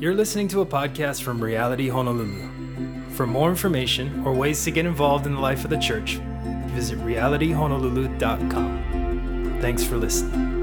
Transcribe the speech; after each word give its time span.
You're 0.00 0.14
listening 0.14 0.48
to 0.48 0.62
a 0.62 0.66
podcast 0.66 1.20
from 1.20 1.44
Reality 1.44 1.90
Honolulu. 1.90 3.10
For 3.10 3.26
more 3.26 3.50
information 3.50 4.22
or 4.24 4.32
ways 4.32 4.64
to 4.64 4.70
get 4.70 4.86
involved 4.86 5.26
in 5.26 5.34
the 5.34 5.40
life 5.40 5.62
of 5.62 5.68
the 5.68 5.76
church, 5.76 6.14
visit 6.68 6.98
realityhonolulu.com. 7.00 9.58
Thanks 9.60 9.84
for 9.84 9.98
listening. 9.98 10.56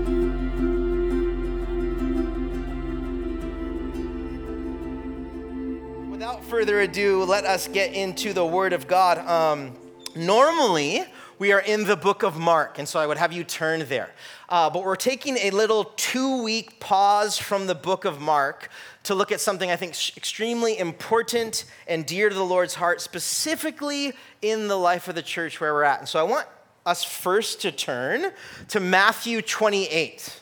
Without 6.09 6.43
further 6.45 6.81
ado, 6.81 7.23
let 7.23 7.45
us 7.45 7.67
get 7.67 7.93
into 7.93 8.33
the 8.33 8.43
Word 8.43 8.73
of 8.73 8.87
God. 8.87 9.19
Um, 9.19 9.73
normally, 10.15 11.05
we 11.39 11.51
are 11.51 11.59
in 11.59 11.85
the 11.85 11.95
book 11.95 12.23
of 12.23 12.37
Mark, 12.37 12.79
and 12.79 12.87
so 12.87 12.99
I 12.99 13.05
would 13.05 13.17
have 13.17 13.31
you 13.31 13.43
turn 13.43 13.87
there. 13.87 14.09
Uh, 14.49 14.69
but 14.69 14.83
we're 14.83 14.95
taking 14.95 15.37
a 15.37 15.51
little 15.51 15.85
two 15.95 16.41
week 16.41 16.79
pause 16.79 17.37
from 17.37 17.67
the 17.67 17.75
book 17.75 18.05
of 18.05 18.19
Mark 18.19 18.69
to 19.03 19.13
look 19.13 19.31
at 19.31 19.39
something 19.39 19.69
I 19.69 19.75
think 19.75 19.91
extremely 20.17 20.79
important 20.79 21.65
and 21.87 22.05
dear 22.05 22.29
to 22.29 22.35
the 22.35 22.43
Lord's 22.43 22.75
heart, 22.75 23.01
specifically 23.01 24.13
in 24.41 24.67
the 24.67 24.77
life 24.77 25.07
of 25.07 25.15
the 25.15 25.21
church 25.21 25.61
where 25.61 25.73
we're 25.73 25.83
at. 25.83 25.99
And 25.99 26.09
so 26.09 26.19
I 26.19 26.23
want 26.23 26.47
us 26.85 27.03
first 27.03 27.61
to 27.61 27.71
turn 27.71 28.31
to 28.69 28.79
Matthew 28.79 29.41
28. 29.41 30.41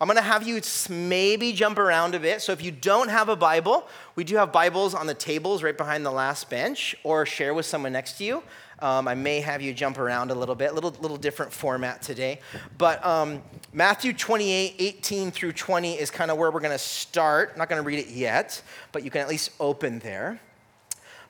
I'm 0.00 0.08
going 0.08 0.16
to 0.16 0.22
have 0.22 0.44
you 0.48 0.60
maybe 0.90 1.52
jump 1.52 1.78
around 1.78 2.16
a 2.16 2.18
bit. 2.18 2.42
So 2.42 2.50
if 2.50 2.60
you 2.60 2.72
don't 2.72 3.08
have 3.08 3.28
a 3.28 3.36
Bible, 3.36 3.86
we 4.16 4.24
do 4.24 4.34
have 4.34 4.50
Bibles 4.50 4.94
on 4.94 5.06
the 5.06 5.14
tables 5.14 5.62
right 5.62 5.76
behind 5.76 6.04
the 6.04 6.10
last 6.10 6.50
bench, 6.50 6.96
or 7.04 7.24
share 7.24 7.54
with 7.54 7.66
someone 7.66 7.92
next 7.92 8.14
to 8.14 8.24
you. 8.24 8.42
Um, 8.82 9.06
I 9.06 9.14
may 9.14 9.40
have 9.40 9.62
you 9.62 9.72
jump 9.72 9.96
around 9.96 10.32
a 10.32 10.34
little 10.34 10.56
bit, 10.56 10.74
little 10.74 10.90
little 11.00 11.16
different 11.16 11.52
format 11.52 12.02
today. 12.02 12.40
But 12.78 13.04
um, 13.06 13.40
Matthew 13.72 14.12
28, 14.12 14.74
18 14.76 15.30
through 15.30 15.52
20 15.52 15.94
is 15.94 16.10
kind 16.10 16.32
of 16.32 16.36
where 16.36 16.50
we're 16.50 16.58
going 16.58 16.72
to 16.72 16.78
start. 16.78 17.50
I'm 17.52 17.58
not 17.58 17.68
going 17.68 17.80
to 17.80 17.86
read 17.86 18.00
it 18.00 18.08
yet, 18.08 18.60
but 18.90 19.04
you 19.04 19.10
can 19.12 19.20
at 19.20 19.28
least 19.28 19.50
open 19.60 20.00
there. 20.00 20.40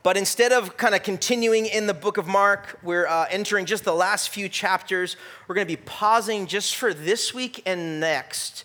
But 0.02 0.16
instead 0.16 0.50
of 0.50 0.78
kind 0.78 0.94
of 0.94 1.02
continuing 1.02 1.66
in 1.66 1.86
the 1.86 1.92
book 1.92 2.16
of 2.16 2.26
Mark, 2.26 2.78
we're 2.82 3.06
uh, 3.06 3.26
entering 3.30 3.66
just 3.66 3.84
the 3.84 3.94
last 3.94 4.30
few 4.30 4.48
chapters. 4.48 5.18
We're 5.46 5.54
going 5.54 5.66
to 5.66 5.76
be 5.76 5.82
pausing 5.84 6.46
just 6.46 6.76
for 6.76 6.94
this 6.94 7.34
week 7.34 7.60
and 7.66 8.00
next, 8.00 8.64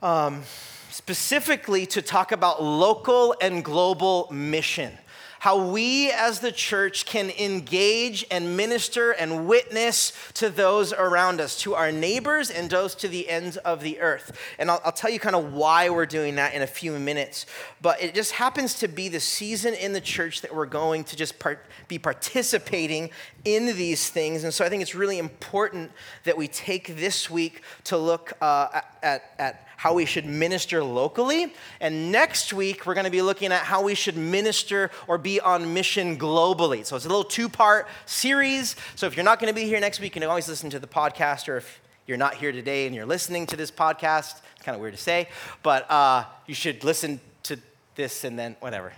um, 0.00 0.44
specifically 0.88 1.84
to 1.84 2.00
talk 2.00 2.32
about 2.32 2.62
local 2.62 3.36
and 3.42 3.62
global 3.62 4.26
mission 4.32 4.96
how 5.40 5.56
we 5.56 6.10
as 6.12 6.40
the 6.40 6.52
church 6.52 7.06
can 7.06 7.30
engage 7.30 8.26
and 8.30 8.58
minister 8.58 9.12
and 9.12 9.46
witness 9.46 10.12
to 10.34 10.50
those 10.50 10.92
around 10.92 11.40
us, 11.40 11.58
to 11.58 11.74
our 11.74 11.90
neighbors 11.90 12.50
and 12.50 12.68
those 12.68 12.94
to 12.94 13.08
the 13.08 13.26
ends 13.26 13.56
of 13.56 13.80
the 13.80 13.98
earth. 14.00 14.38
And 14.58 14.70
I'll, 14.70 14.82
I'll 14.84 14.92
tell 14.92 15.10
you 15.10 15.18
kind 15.18 15.34
of 15.34 15.54
why 15.54 15.88
we're 15.88 16.04
doing 16.04 16.34
that 16.34 16.52
in 16.52 16.60
a 16.60 16.66
few 16.66 16.92
minutes. 16.98 17.46
But 17.80 18.02
it 18.02 18.14
just 18.14 18.32
happens 18.32 18.74
to 18.80 18.88
be 18.88 19.08
the 19.08 19.18
season 19.18 19.72
in 19.72 19.94
the 19.94 20.00
church 20.00 20.42
that 20.42 20.54
we're 20.54 20.66
going 20.66 21.04
to 21.04 21.16
just 21.16 21.38
part, 21.38 21.64
be 21.88 21.98
participating 21.98 23.08
in 23.46 23.64
these 23.64 24.10
things. 24.10 24.44
And 24.44 24.52
so 24.52 24.62
I 24.62 24.68
think 24.68 24.82
it's 24.82 24.94
really 24.94 25.18
important 25.18 25.90
that 26.24 26.36
we 26.36 26.48
take 26.48 26.96
this 26.98 27.30
week 27.30 27.62
to 27.84 27.96
look 27.96 28.34
uh, 28.42 28.82
at, 29.02 29.32
at 29.38 29.69
how 29.80 29.94
we 29.94 30.04
should 30.04 30.26
minister 30.26 30.84
locally. 30.84 31.54
And 31.80 32.12
next 32.12 32.52
week, 32.52 32.84
we're 32.84 32.92
going 32.92 33.06
to 33.06 33.10
be 33.10 33.22
looking 33.22 33.50
at 33.50 33.62
how 33.62 33.80
we 33.80 33.94
should 33.94 34.14
minister 34.14 34.90
or 35.08 35.16
be 35.16 35.40
on 35.40 35.72
mission 35.72 36.18
globally. 36.18 36.84
So 36.84 36.96
it's 36.96 37.06
a 37.06 37.08
little 37.08 37.24
two 37.24 37.48
part 37.48 37.88
series. 38.04 38.76
So 38.94 39.06
if 39.06 39.16
you're 39.16 39.24
not 39.24 39.40
going 39.40 39.50
to 39.50 39.58
be 39.58 39.64
here 39.66 39.80
next 39.80 39.98
week, 39.98 40.14
you 40.14 40.20
can 40.20 40.28
always 40.28 40.46
listen 40.50 40.68
to 40.68 40.78
the 40.78 40.86
podcast, 40.86 41.48
or 41.48 41.56
if 41.56 41.80
you're 42.06 42.18
not 42.18 42.34
here 42.34 42.52
today 42.52 42.84
and 42.84 42.94
you're 42.94 43.06
listening 43.06 43.46
to 43.46 43.56
this 43.56 43.70
podcast, 43.70 44.42
it's 44.54 44.66
kind 44.66 44.74
of 44.74 44.82
weird 44.82 44.92
to 44.92 45.00
say, 45.00 45.30
but 45.62 45.90
uh, 45.90 46.24
you 46.46 46.52
should 46.52 46.84
listen 46.84 47.18
to 47.44 47.58
this 47.94 48.24
and 48.24 48.38
then 48.38 48.56
whatever. 48.60 48.92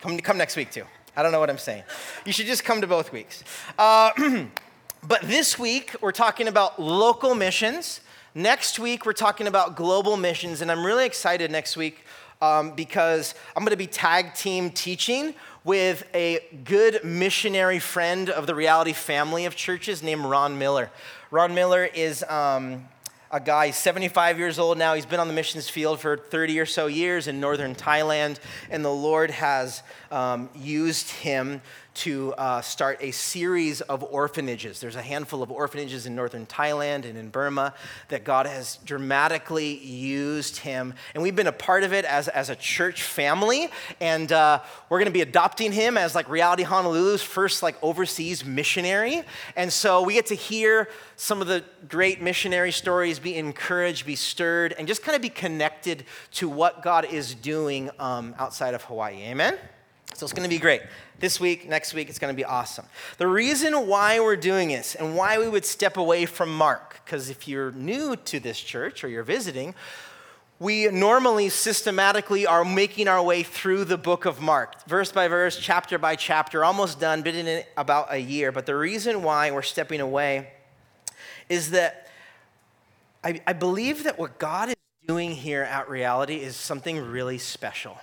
Come, 0.00 0.18
come 0.18 0.36
next 0.36 0.54
week 0.54 0.70
too. 0.70 0.84
I 1.16 1.22
don't 1.22 1.32
know 1.32 1.40
what 1.40 1.48
I'm 1.48 1.56
saying. 1.56 1.84
You 2.26 2.32
should 2.34 2.44
just 2.44 2.62
come 2.62 2.82
to 2.82 2.86
both 2.86 3.10
weeks. 3.10 3.42
Uh, 3.78 4.10
but 5.02 5.22
this 5.22 5.58
week, 5.58 5.96
we're 6.02 6.12
talking 6.12 6.46
about 6.46 6.78
local 6.78 7.34
missions. 7.34 8.02
Next 8.36 8.78
week, 8.78 9.06
we're 9.06 9.14
talking 9.14 9.46
about 9.46 9.76
global 9.76 10.18
missions, 10.18 10.60
and 10.60 10.70
I'm 10.70 10.84
really 10.84 11.06
excited 11.06 11.50
next 11.50 11.74
week 11.74 12.04
um, 12.42 12.72
because 12.72 13.34
I'm 13.56 13.62
going 13.62 13.70
to 13.70 13.78
be 13.78 13.86
tag 13.86 14.34
team 14.34 14.68
teaching 14.68 15.32
with 15.64 16.06
a 16.12 16.40
good 16.64 17.02
missionary 17.02 17.78
friend 17.78 18.28
of 18.28 18.46
the 18.46 18.54
reality 18.54 18.92
family 18.92 19.46
of 19.46 19.56
churches 19.56 20.02
named 20.02 20.26
Ron 20.26 20.58
Miller. 20.58 20.90
Ron 21.30 21.54
Miller 21.54 21.86
is 21.86 22.22
um, 22.24 22.86
a 23.30 23.40
guy, 23.40 23.68
he's 23.68 23.76
75 23.76 24.38
years 24.38 24.58
old 24.58 24.76
now. 24.76 24.92
He's 24.92 25.06
been 25.06 25.18
on 25.18 25.28
the 25.28 25.34
missions 25.34 25.70
field 25.70 25.98
for 25.98 26.18
30 26.18 26.60
or 26.60 26.66
so 26.66 26.88
years 26.88 27.28
in 27.28 27.40
northern 27.40 27.74
Thailand, 27.74 28.38
and 28.68 28.84
the 28.84 28.92
Lord 28.92 29.30
has 29.30 29.82
um, 30.10 30.50
used 30.54 31.08
him 31.08 31.62
to 31.96 32.34
uh, 32.34 32.60
start 32.60 32.98
a 33.00 33.10
series 33.10 33.80
of 33.80 34.02
orphanages. 34.04 34.80
There's 34.80 34.96
a 34.96 35.02
handful 35.02 35.42
of 35.42 35.50
orphanages 35.50 36.04
in 36.04 36.14
northern 36.14 36.44
Thailand 36.44 37.06
and 37.06 37.16
in 37.16 37.30
Burma 37.30 37.72
that 38.08 38.22
God 38.22 38.46
has 38.46 38.78
dramatically 38.84 39.78
used 39.78 40.58
him. 40.58 40.92
And 41.14 41.22
we've 41.22 41.34
been 41.34 41.46
a 41.46 41.52
part 41.52 41.84
of 41.84 41.94
it 41.94 42.04
as, 42.04 42.28
as 42.28 42.50
a 42.50 42.56
church 42.56 43.02
family. 43.02 43.70
And 43.98 44.30
uh, 44.30 44.60
we're 44.90 44.98
going 44.98 45.06
to 45.06 45.12
be 45.12 45.22
adopting 45.22 45.72
him 45.72 45.96
as 45.96 46.14
like 46.14 46.28
Reality 46.28 46.64
Honolulu's 46.64 47.22
first 47.22 47.62
like 47.62 47.82
overseas 47.82 48.44
missionary. 48.44 49.22
And 49.56 49.72
so 49.72 50.02
we 50.02 50.12
get 50.12 50.26
to 50.26 50.34
hear 50.34 50.88
some 51.16 51.40
of 51.40 51.46
the 51.46 51.64
great 51.88 52.20
missionary 52.20 52.72
stories, 52.72 53.18
be 53.18 53.36
encouraged, 53.36 54.04
be 54.04 54.16
stirred, 54.16 54.74
and 54.78 54.86
just 54.86 55.02
kind 55.02 55.16
of 55.16 55.22
be 55.22 55.30
connected 55.30 56.04
to 56.32 56.48
what 56.48 56.82
God 56.82 57.06
is 57.06 57.34
doing 57.34 57.90
um, 57.98 58.34
outside 58.38 58.74
of 58.74 58.84
Hawaii. 58.84 59.22
Amen? 59.22 59.56
So 60.14 60.24
it's 60.24 60.32
going 60.32 60.48
to 60.48 60.54
be 60.54 60.58
great. 60.58 60.82
This 61.18 61.40
week, 61.40 61.66
next 61.66 61.94
week, 61.94 62.10
it's 62.10 62.18
going 62.18 62.34
to 62.34 62.36
be 62.36 62.44
awesome. 62.44 62.84
The 63.16 63.26
reason 63.26 63.86
why 63.86 64.20
we're 64.20 64.36
doing 64.36 64.68
this 64.68 64.94
and 64.94 65.16
why 65.16 65.38
we 65.38 65.48
would 65.48 65.64
step 65.64 65.96
away 65.96 66.26
from 66.26 66.54
Mark, 66.54 67.00
because 67.04 67.30
if 67.30 67.48
you're 67.48 67.72
new 67.72 68.16
to 68.16 68.38
this 68.38 68.60
church 68.60 69.02
or 69.02 69.08
you're 69.08 69.22
visiting, 69.22 69.74
we 70.58 70.88
normally 70.88 71.48
systematically 71.48 72.46
are 72.46 72.66
making 72.66 73.08
our 73.08 73.22
way 73.22 73.42
through 73.42 73.84
the 73.84 73.96
book 73.96 74.26
of 74.26 74.42
Mark, 74.42 74.86
verse 74.86 75.10
by 75.10 75.26
verse, 75.26 75.58
chapter 75.58 75.96
by 75.96 76.16
chapter, 76.16 76.62
almost 76.62 77.00
done, 77.00 77.22
been 77.22 77.34
in 77.34 77.64
about 77.78 78.12
a 78.12 78.18
year. 78.18 78.52
But 78.52 78.66
the 78.66 78.76
reason 78.76 79.22
why 79.22 79.50
we're 79.50 79.62
stepping 79.62 80.00
away 80.00 80.50
is 81.48 81.70
that 81.70 82.08
I, 83.24 83.40
I 83.46 83.54
believe 83.54 84.04
that 84.04 84.18
what 84.18 84.38
God 84.38 84.68
is 84.68 84.76
doing 85.06 85.30
here 85.30 85.62
at 85.62 85.88
reality 85.88 86.36
is 86.36 86.56
something 86.56 87.00
really 87.00 87.38
special. 87.38 87.98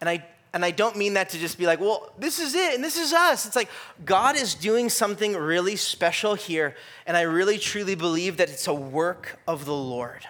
And 0.00 0.08
I 0.08 0.24
and 0.52 0.64
I 0.64 0.70
don't 0.70 0.96
mean 0.96 1.14
that 1.14 1.28
to 1.30 1.38
just 1.38 1.58
be 1.58 1.66
like, 1.66 1.80
well, 1.80 2.10
this 2.18 2.38
is 2.38 2.54
it 2.54 2.74
and 2.74 2.82
this 2.82 2.96
is 2.96 3.12
us. 3.12 3.46
It's 3.46 3.56
like 3.56 3.68
God 4.04 4.36
is 4.36 4.54
doing 4.54 4.88
something 4.88 5.34
really 5.34 5.76
special 5.76 6.34
here. 6.34 6.74
And 7.06 7.16
I 7.16 7.22
really 7.22 7.58
truly 7.58 7.94
believe 7.94 8.38
that 8.38 8.48
it's 8.48 8.66
a 8.66 8.74
work 8.74 9.38
of 9.46 9.66
the 9.66 9.74
Lord. 9.74 10.26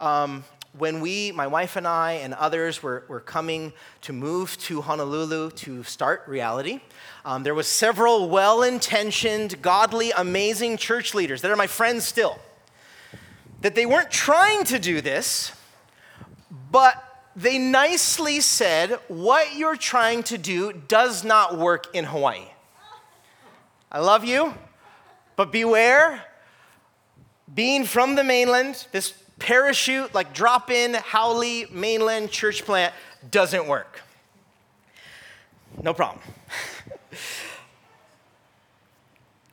Um, 0.00 0.44
when 0.76 1.00
we, 1.00 1.32
my 1.32 1.46
wife 1.46 1.76
and 1.76 1.88
I, 1.88 2.12
and 2.12 2.34
others 2.34 2.82
were, 2.82 3.04
were 3.08 3.20
coming 3.20 3.72
to 4.02 4.12
move 4.12 4.58
to 4.58 4.82
Honolulu 4.82 5.52
to 5.52 5.82
start 5.82 6.24
reality, 6.26 6.80
um, 7.24 7.42
there 7.42 7.54
was 7.54 7.66
several 7.66 8.28
well-intentioned, 8.28 9.62
godly, 9.62 10.12
amazing 10.12 10.76
church 10.76 11.14
leaders 11.14 11.40
that 11.42 11.50
are 11.50 11.56
my 11.56 11.66
friends 11.66 12.04
still. 12.04 12.38
That 13.62 13.74
they 13.74 13.86
weren't 13.86 14.10
trying 14.10 14.64
to 14.64 14.78
do 14.78 15.00
this, 15.00 15.52
but 16.70 17.02
they 17.38 17.56
nicely 17.56 18.40
said, 18.40 18.98
What 19.06 19.54
you're 19.54 19.76
trying 19.76 20.24
to 20.24 20.36
do 20.36 20.72
does 20.72 21.22
not 21.22 21.56
work 21.56 21.94
in 21.94 22.04
Hawaii. 22.04 22.48
I 23.92 24.00
love 24.00 24.24
you, 24.24 24.54
but 25.36 25.52
beware. 25.52 26.24
Being 27.54 27.84
from 27.84 28.16
the 28.16 28.24
mainland, 28.24 28.86
this 28.92 29.14
parachute, 29.38 30.14
like 30.14 30.34
drop 30.34 30.70
in 30.70 30.94
Haole 30.94 31.64
mainland 31.70 32.30
church 32.30 32.64
plant 32.64 32.92
doesn't 33.30 33.68
work. 33.68 34.02
No 35.80 35.94
problem. 35.94 36.22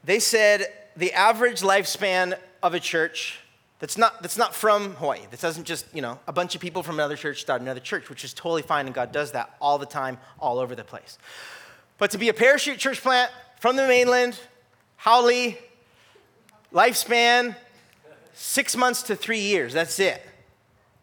they 0.04 0.20
said 0.20 0.66
the 0.98 1.14
average 1.14 1.62
lifespan 1.62 2.38
of 2.64 2.74
a 2.74 2.80
church 2.80 3.40
that's 3.80 3.98
not, 3.98 4.22
that's 4.22 4.38
not 4.38 4.56
from 4.56 4.96
Hawaii. 4.96 5.22
This 5.30 5.42
doesn't 5.42 5.66
just, 5.66 5.86
you 5.94 6.02
know, 6.02 6.18
a 6.28 6.34
bunch 6.34 6.56
of 6.56 6.62
people 6.62 6.82
from 6.82 6.96
another 6.96 7.18
church 7.18 7.42
start 7.42 7.62
another 7.62 7.82
church, 7.82 8.10
which 8.10 8.24
is 8.24 8.34
totally 8.34 8.62
fine, 8.62 8.86
and 8.86 8.96
God 8.96 9.12
does 9.12 9.34
that 9.34 9.54
all 9.60 9.78
the 9.78 9.86
time, 9.86 10.18
all 10.40 10.60
over 10.60 10.76
the 10.76 10.84
place. 10.84 11.18
But 11.98 12.12
to 12.12 12.18
be 12.18 12.30
a 12.30 12.34
parachute 12.34 12.78
church 12.78 13.02
plant 13.02 13.32
from 13.60 13.76
the 13.76 13.88
mainland, 13.88 14.40
Haole, 14.98 15.56
lifespan, 16.74 17.56
six 18.34 18.78
months 18.78 19.04
to 19.04 19.16
three 19.16 19.40
years, 19.40 19.74
that's 19.74 20.00
it. 20.00 20.22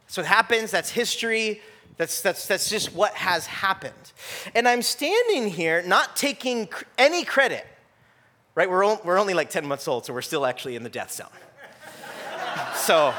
That's 0.06 0.16
what 0.16 0.26
happens, 0.26 0.70
that's 0.70 0.90
history, 0.90 1.60
that's, 1.98 2.22
that's, 2.22 2.46
that's 2.46 2.70
just 2.70 2.94
what 2.94 3.12
has 3.14 3.46
happened. 3.46 4.12
And 4.54 4.66
I'm 4.66 4.80
standing 4.80 5.48
here 5.48 5.82
not 5.82 6.16
taking 6.16 6.68
any 6.96 7.24
credit, 7.24 7.66
right? 8.54 8.68
We're, 8.68 8.96
we're 9.04 9.18
only 9.18 9.34
like 9.34 9.50
10 9.50 9.66
months 9.66 9.86
old, 9.86 10.06
so 10.06 10.14
we're 10.14 10.22
still 10.22 10.46
actually 10.46 10.74
in 10.74 10.84
the 10.84 10.90
death 10.90 11.12
zone 11.12 11.28
so 12.82 13.14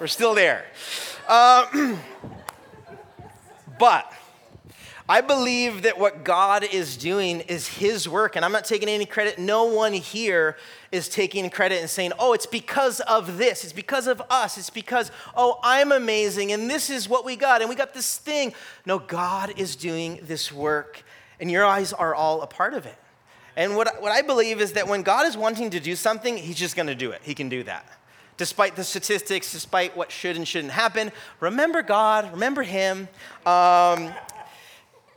we're 0.00 0.06
still 0.06 0.34
there. 0.34 0.64
Uh, 1.28 1.96
But 3.80 4.12
I 5.08 5.22
believe 5.22 5.82
that 5.82 5.98
what 5.98 6.22
God 6.22 6.64
is 6.64 6.98
doing 6.98 7.40
is 7.40 7.66
His 7.66 8.06
work, 8.06 8.36
and 8.36 8.44
I'm 8.44 8.52
not 8.52 8.66
taking 8.66 8.90
any 8.90 9.06
credit. 9.06 9.38
No 9.38 9.64
one 9.64 9.94
here 9.94 10.58
is 10.92 11.08
taking 11.08 11.48
credit 11.48 11.80
and 11.80 11.88
saying, 11.88 12.12
oh, 12.18 12.34
it's 12.34 12.44
because 12.44 13.00
of 13.00 13.38
this, 13.38 13.64
it's 13.64 13.72
because 13.72 14.06
of 14.06 14.20
us, 14.28 14.58
it's 14.58 14.68
because, 14.68 15.10
oh, 15.34 15.58
I'm 15.62 15.92
amazing, 15.92 16.52
and 16.52 16.68
this 16.68 16.90
is 16.90 17.08
what 17.08 17.24
we 17.24 17.36
got, 17.36 17.62
and 17.62 17.70
we 17.70 17.74
got 17.74 17.94
this 17.94 18.18
thing. 18.18 18.52
No, 18.84 18.98
God 18.98 19.54
is 19.56 19.76
doing 19.76 20.20
this 20.24 20.52
work, 20.52 21.02
and 21.40 21.50
your 21.50 21.64
eyes 21.64 21.94
are 21.94 22.14
all 22.14 22.42
a 22.42 22.46
part 22.46 22.74
of 22.74 22.84
it. 22.84 22.96
And 23.56 23.76
what, 23.76 24.00
what 24.00 24.12
I 24.12 24.22
believe 24.22 24.60
is 24.60 24.72
that 24.72 24.88
when 24.88 25.02
God 25.02 25.26
is 25.26 25.36
wanting 25.36 25.70
to 25.70 25.80
do 25.80 25.96
something, 25.96 26.36
He's 26.36 26.56
just 26.56 26.76
gonna 26.76 26.94
do 26.94 27.10
it. 27.10 27.20
He 27.22 27.34
can 27.34 27.48
do 27.48 27.62
that 27.64 27.86
despite 28.40 28.74
the 28.74 28.82
statistics, 28.82 29.52
despite 29.52 29.94
what 29.94 30.10
should 30.10 30.34
and 30.34 30.48
shouldn't 30.48 30.72
happen. 30.72 31.12
Remember 31.40 31.82
God, 31.82 32.32
remember 32.32 32.62
Him. 32.62 33.06
Um, 33.44 34.14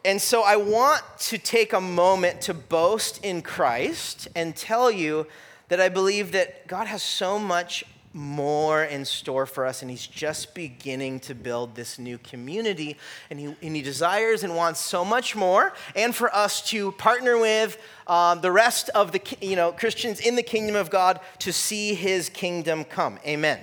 and 0.04 0.22
so 0.22 0.44
I 0.44 0.58
want 0.58 1.02
to 1.20 1.38
take 1.38 1.72
a 1.72 1.80
moment 1.80 2.42
to 2.42 2.54
boast 2.54 3.24
in 3.24 3.42
Christ 3.42 4.28
and 4.36 4.54
tell 4.54 4.92
you 4.92 5.26
that 5.70 5.80
I 5.80 5.88
believe 5.88 6.34
that 6.34 6.68
God 6.68 6.88
has 6.88 7.02
so 7.02 7.40
much 7.40 7.86
more 8.14 8.84
in 8.84 9.04
store 9.06 9.46
for 9.46 9.66
us, 9.66 9.82
and 9.82 9.90
He's 9.90 10.06
just 10.06 10.54
beginning 10.54 11.20
to 11.22 11.34
build 11.34 11.76
this 11.76 11.98
new 11.98 12.20
community. 12.20 12.98
And 13.30 13.40
He, 13.40 13.46
and 13.62 13.76
he 13.76 13.82
desires 13.82 14.44
and 14.44 14.56
wants 14.56 14.80
so 14.80 15.04
much 15.04 15.36
more, 15.36 15.74
and 15.96 16.16
for 16.16 16.34
us 16.34 16.62
to 16.70 16.92
partner 16.94 17.38
with 17.38 17.78
um, 18.08 18.42
the 18.42 18.52
rest 18.52 18.90
of 18.90 19.12
the 19.12 19.22
you 19.42 19.56
know, 19.56 19.72
Christians 19.72 20.20
in 20.20 20.36
the 20.36 20.44
kingdom 20.44 20.76
of 20.76 20.90
God 20.90 21.20
to 21.40 21.52
see 21.52 21.96
His 21.96 22.30
kingdom 22.30 22.84
come. 22.84 23.18
Amen. 23.26 23.60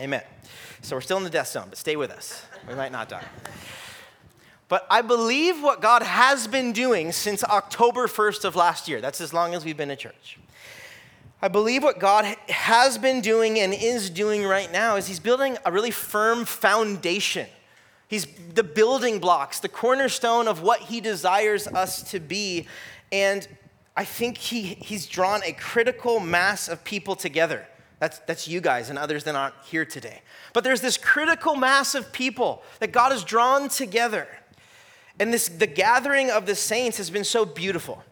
Amen. 0.00 0.22
So 0.82 0.94
we're 0.96 1.00
still 1.00 1.18
in 1.18 1.24
the 1.24 1.30
death 1.30 1.48
zone, 1.48 1.66
but 1.68 1.78
stay 1.78 1.96
with 1.96 2.10
us. 2.10 2.44
We 2.68 2.74
might 2.74 2.92
not 2.92 3.08
die. 3.08 3.24
But 4.68 4.86
I 4.90 5.00
believe 5.00 5.62
what 5.62 5.80
God 5.80 6.02
has 6.02 6.46
been 6.46 6.72
doing 6.72 7.10
since 7.10 7.42
October 7.42 8.06
1st 8.06 8.44
of 8.44 8.54
last 8.54 8.86
year. 8.86 9.00
That's 9.00 9.20
as 9.20 9.32
long 9.32 9.54
as 9.54 9.64
we've 9.64 9.76
been 9.76 9.90
a 9.90 9.96
church 9.96 10.38
I 11.40 11.48
believe 11.48 11.84
what 11.84 12.00
God 12.00 12.24
has 12.48 12.98
been 12.98 13.20
doing 13.20 13.60
and 13.60 13.72
is 13.72 14.10
doing 14.10 14.44
right 14.44 14.70
now 14.72 14.96
is 14.96 15.06
He's 15.06 15.20
building 15.20 15.56
a 15.64 15.70
really 15.70 15.92
firm 15.92 16.44
foundation. 16.44 17.46
He's 18.08 18.26
the 18.54 18.64
building 18.64 19.20
blocks, 19.20 19.60
the 19.60 19.68
cornerstone 19.68 20.48
of 20.48 20.62
what 20.62 20.80
He 20.80 21.00
desires 21.00 21.68
us 21.68 22.02
to 22.10 22.18
be. 22.18 22.66
And 23.12 23.46
I 23.96 24.04
think 24.04 24.38
he, 24.38 24.62
He's 24.62 25.06
drawn 25.06 25.40
a 25.44 25.52
critical 25.52 26.18
mass 26.18 26.68
of 26.68 26.82
people 26.82 27.14
together. 27.14 27.66
That's, 28.00 28.18
that's 28.20 28.48
you 28.48 28.60
guys 28.60 28.90
and 28.90 28.98
others 28.98 29.24
that 29.24 29.34
aren't 29.34 29.54
here 29.64 29.84
today. 29.84 30.22
But 30.52 30.64
there's 30.64 30.80
this 30.80 30.96
critical 30.96 31.56
mass 31.56 31.94
of 31.94 32.12
people 32.12 32.62
that 32.80 32.92
God 32.92 33.12
has 33.12 33.24
drawn 33.24 33.68
together. 33.68 34.28
And 35.20 35.32
this, 35.32 35.48
the 35.48 35.66
gathering 35.66 36.30
of 36.30 36.46
the 36.46 36.54
saints 36.54 36.96
has 36.98 37.10
been 37.10 37.24
so 37.24 37.44
beautiful 37.44 38.04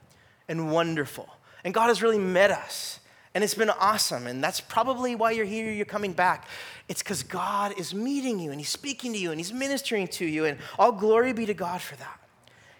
and 0.49 0.72
wonderful. 0.72 1.29
And 1.64 1.72
God 1.72 1.87
has 1.87 2.02
really 2.02 2.19
met 2.19 2.50
us. 2.50 3.00
And 3.37 3.44
it's 3.44 3.53
been 3.53 3.69
awesome. 3.69 4.27
And 4.27 4.43
that's 4.43 4.62
probably 4.62 5.15
why 5.15 5.33
you're 5.33 5.44
here, 5.44 5.71
you're 5.71 5.85
coming 5.85 6.15
back. 6.15 6.49
It's 6.88 7.03
because 7.03 7.23
God 7.23 7.79
is 7.79 7.93
meeting 7.93 8.38
you 8.38 8.50
and 8.50 8.59
He's 8.59 8.71
speaking 8.71 9.12
to 9.12 9.19
you 9.19 9.31
and 9.31 9.38
He's 9.38 9.53
ministering 9.53 10.09
to 10.09 10.25
you. 10.25 10.47
And 10.47 10.56
all 10.79 10.91
glory 10.91 11.35
be 11.35 11.44
to 11.44 11.53
God 11.53 11.83
for 11.83 11.97
that. 11.97 12.19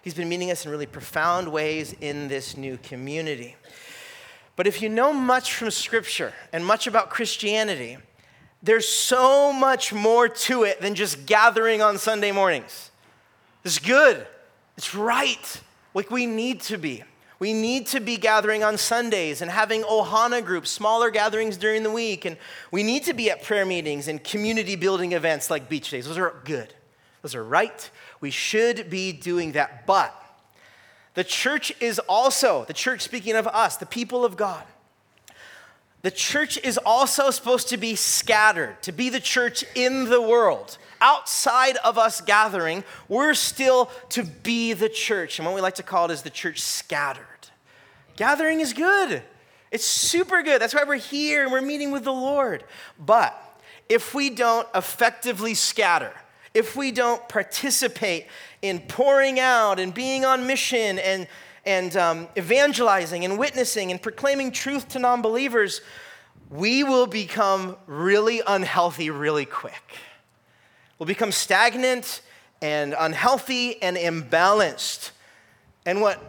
He's 0.01 0.15
been 0.15 0.27
meeting 0.27 0.49
us 0.49 0.65
in 0.65 0.71
really 0.71 0.87
profound 0.87 1.47
ways 1.47 1.93
in 2.01 2.27
this 2.27 2.57
new 2.57 2.79
community. 2.81 3.55
But 4.55 4.65
if 4.65 4.81
you 4.81 4.89
know 4.89 5.13
much 5.13 5.53
from 5.53 5.69
Scripture 5.69 6.33
and 6.51 6.65
much 6.65 6.87
about 6.87 7.11
Christianity, 7.11 7.99
there's 8.63 8.87
so 8.87 9.53
much 9.53 9.93
more 9.93 10.27
to 10.27 10.63
it 10.63 10.81
than 10.81 10.95
just 10.95 11.27
gathering 11.27 11.83
on 11.83 11.99
Sunday 11.99 12.31
mornings. 12.31 12.89
It's 13.63 13.77
good, 13.77 14.25
it's 14.75 14.95
right, 14.95 15.61
like 15.93 16.09
we 16.09 16.25
need 16.25 16.61
to 16.61 16.79
be. 16.79 17.03
We 17.39 17.53
need 17.53 17.87
to 17.87 17.99
be 17.99 18.17
gathering 18.17 18.63
on 18.63 18.77
Sundays 18.77 19.41
and 19.41 19.51
having 19.51 19.83
Ohana 19.83 20.43
groups, 20.43 20.71
smaller 20.71 21.11
gatherings 21.11 21.55
during 21.57 21.83
the 21.83 21.91
week. 21.91 22.25
And 22.25 22.37
we 22.71 22.81
need 22.81 23.03
to 23.03 23.13
be 23.13 23.29
at 23.29 23.43
prayer 23.43 23.65
meetings 23.65 24.07
and 24.07 24.23
community 24.23 24.75
building 24.75 25.11
events 25.11 25.51
like 25.51 25.69
beach 25.69 25.91
days. 25.91 26.07
Those 26.07 26.17
are 26.17 26.33
good. 26.45 26.73
Those 27.21 27.35
are 27.35 27.43
right. 27.43 27.89
We 28.21 28.31
should 28.31 28.89
be 28.89 29.11
doing 29.11 29.51
that. 29.51 29.85
But 29.85 30.15
the 31.13 31.23
church 31.23 31.71
is 31.79 31.99
also, 31.99 32.65
the 32.65 32.73
church 32.73 33.01
speaking 33.01 33.35
of 33.35 33.45
us, 33.47 33.77
the 33.77 33.85
people 33.85 34.25
of 34.25 34.35
God, 34.35 34.63
the 36.01 36.11
church 36.11 36.57
is 36.63 36.79
also 36.79 37.29
supposed 37.31 37.69
to 37.69 37.77
be 37.77 37.95
scattered, 37.95 38.81
to 38.83 38.91
be 38.91 39.09
the 39.09 39.19
church 39.19 39.63
in 39.75 40.05
the 40.05 40.21
world 40.21 40.77
outside 41.01 41.77
of 41.77 41.97
us 41.97 42.21
gathering, 42.21 42.83
we're 43.07 43.33
still 43.33 43.91
to 44.09 44.23
be 44.23 44.73
the 44.73 44.89
church. 44.89 45.39
And 45.39 45.45
what 45.45 45.55
we 45.55 45.61
like 45.61 45.75
to 45.75 45.83
call 45.83 46.05
it 46.05 46.11
is 46.11 46.21
the 46.21 46.29
church 46.29 46.61
scattered. 46.61 47.26
Gathering 48.17 48.59
is 48.59 48.73
good, 48.73 49.23
it's 49.71 49.85
super 49.85 50.43
good. 50.43 50.61
That's 50.61 50.75
why 50.75 50.83
we're 50.83 50.95
here 50.95 51.43
and 51.43 51.51
we're 51.51 51.61
meeting 51.61 51.91
with 51.91 52.03
the 52.03 52.13
Lord. 52.13 52.65
But 52.99 53.61
if 53.87 54.13
we 54.13 54.29
don't 54.29 54.67
effectively 54.75 55.53
scatter, 55.53 56.11
if 56.53 56.75
we 56.75 56.91
don't 56.91 57.27
participate 57.29 58.27
in 58.61 58.79
pouring 58.79 59.39
out 59.39 59.79
and 59.79 59.93
being 59.93 60.25
on 60.25 60.45
mission 60.45 60.99
and, 60.99 61.27
and 61.65 61.95
um, 61.95 62.27
evangelizing 62.37 63.23
and 63.23 63.39
witnessing 63.39 63.91
and 63.91 64.01
proclaiming 64.01 64.51
truth 64.51 64.89
to 64.89 64.99
non 64.99 65.21
believers, 65.21 65.79
we 66.49 66.83
will 66.83 67.07
become 67.07 67.77
really 67.87 68.41
unhealthy 68.45 69.09
really 69.09 69.45
quick 69.45 69.97
We'll 70.97 71.07
become 71.07 71.31
stagnant 71.31 72.21
and 72.59 72.95
unhealthy 72.97 73.81
and 73.83 73.95
imbalanced. 73.95 75.11
And 75.85 76.01
what, 76.01 76.19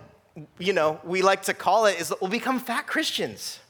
you 0.59 0.73
know, 0.73 1.01
we 1.05 1.23
like 1.23 1.43
to 1.45 1.55
call 1.55 1.87
it 1.87 2.01
is 2.01 2.13
we'll 2.21 2.31
become 2.31 2.61
fat 2.61 2.87
Christians. 2.87 3.61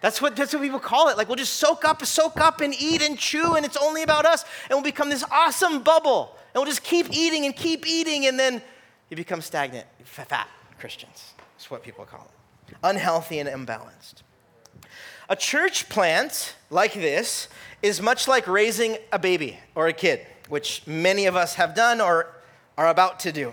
That's 0.00 0.20
what, 0.20 0.34
that's 0.34 0.52
what 0.52 0.62
people 0.62 0.80
call 0.80 1.08
it. 1.08 1.16
Like 1.16 1.28
we'll 1.28 1.36
just 1.36 1.54
soak 1.54 1.84
up, 1.84 2.04
soak 2.04 2.40
up 2.40 2.60
and 2.60 2.74
eat 2.78 3.02
and 3.02 3.16
chew, 3.16 3.54
and 3.54 3.64
it's 3.64 3.76
only 3.76 4.02
about 4.02 4.26
us. 4.26 4.44
And 4.68 4.70
we'll 4.70 4.82
become 4.82 5.08
this 5.08 5.24
awesome 5.30 5.82
bubble. 5.82 6.36
And 6.52 6.60
we'll 6.60 6.66
just 6.70 6.82
keep 6.82 7.06
eating 7.10 7.46
and 7.46 7.54
keep 7.54 7.86
eating, 7.86 8.26
and 8.26 8.38
then 8.38 8.60
you 9.08 9.16
become 9.16 9.40
stagnant, 9.40 9.86
fat 10.04 10.48
Christians. 10.78 11.34
That's 11.54 11.70
what 11.70 11.82
people 11.82 12.04
call 12.04 12.28
it. 12.68 12.76
Unhealthy 12.82 13.38
and 13.38 13.48
imbalanced. 13.48 14.22
A 15.28 15.36
church 15.36 15.88
plant 15.88 16.56
like 16.68 16.94
this 16.94 17.48
is 17.80 18.02
much 18.02 18.26
like 18.26 18.46
raising 18.48 18.98
a 19.12 19.18
baby 19.18 19.58
or 19.74 19.86
a 19.86 19.92
kid, 19.92 20.26
which 20.48 20.82
many 20.86 21.26
of 21.26 21.36
us 21.36 21.54
have 21.54 21.74
done 21.74 22.00
or 22.00 22.26
are 22.76 22.88
about 22.88 23.20
to 23.20 23.32
do. 23.32 23.52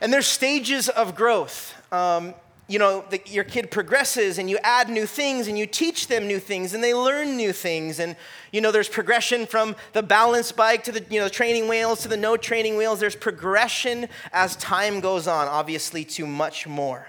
And 0.00 0.12
there's 0.12 0.26
stages 0.26 0.88
of 0.88 1.14
growth. 1.14 1.74
Um, 1.92 2.34
you 2.68 2.78
know, 2.78 3.02
the, 3.08 3.20
your 3.24 3.44
kid 3.44 3.70
progresses 3.70 4.38
and 4.38 4.50
you 4.50 4.58
add 4.62 4.90
new 4.90 5.06
things 5.06 5.48
and 5.48 5.58
you 5.58 5.66
teach 5.66 6.08
them 6.08 6.26
new 6.28 6.38
things 6.38 6.74
and 6.74 6.84
they 6.84 6.92
learn 6.92 7.36
new 7.36 7.52
things. 7.52 7.98
And, 7.98 8.14
you 8.52 8.60
know, 8.60 8.70
there's 8.70 8.90
progression 8.90 9.46
from 9.46 9.74
the 9.94 10.02
balance 10.02 10.52
bike 10.52 10.84
to 10.84 10.92
the, 10.92 11.04
you 11.08 11.18
know, 11.18 11.28
training 11.28 11.66
wheels 11.66 12.02
to 12.02 12.08
the 12.08 12.16
no 12.16 12.36
training 12.36 12.76
wheels. 12.76 13.00
There's 13.00 13.16
progression 13.16 14.08
as 14.32 14.54
time 14.56 15.00
goes 15.00 15.26
on, 15.26 15.48
obviously, 15.48 16.04
to 16.04 16.26
much 16.26 16.66
more. 16.66 17.08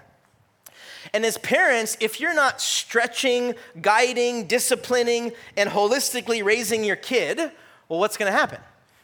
And 1.14 1.26
as 1.26 1.38
parents, 1.38 1.98
if 2.00 2.22
you're 2.22 2.34
not 2.34 2.62
stretching, 2.62 3.56
guiding, 3.82 4.48
disciplining, 4.48 5.34
and 5.58 5.70
holistically 5.70 6.44
raising 6.44 6.86
your 6.86 6.96
kid, 6.96 7.38
well, 7.90 8.00
what's 8.00 8.16
going 8.16 8.32
to 8.32 8.38
happen? 8.38 8.60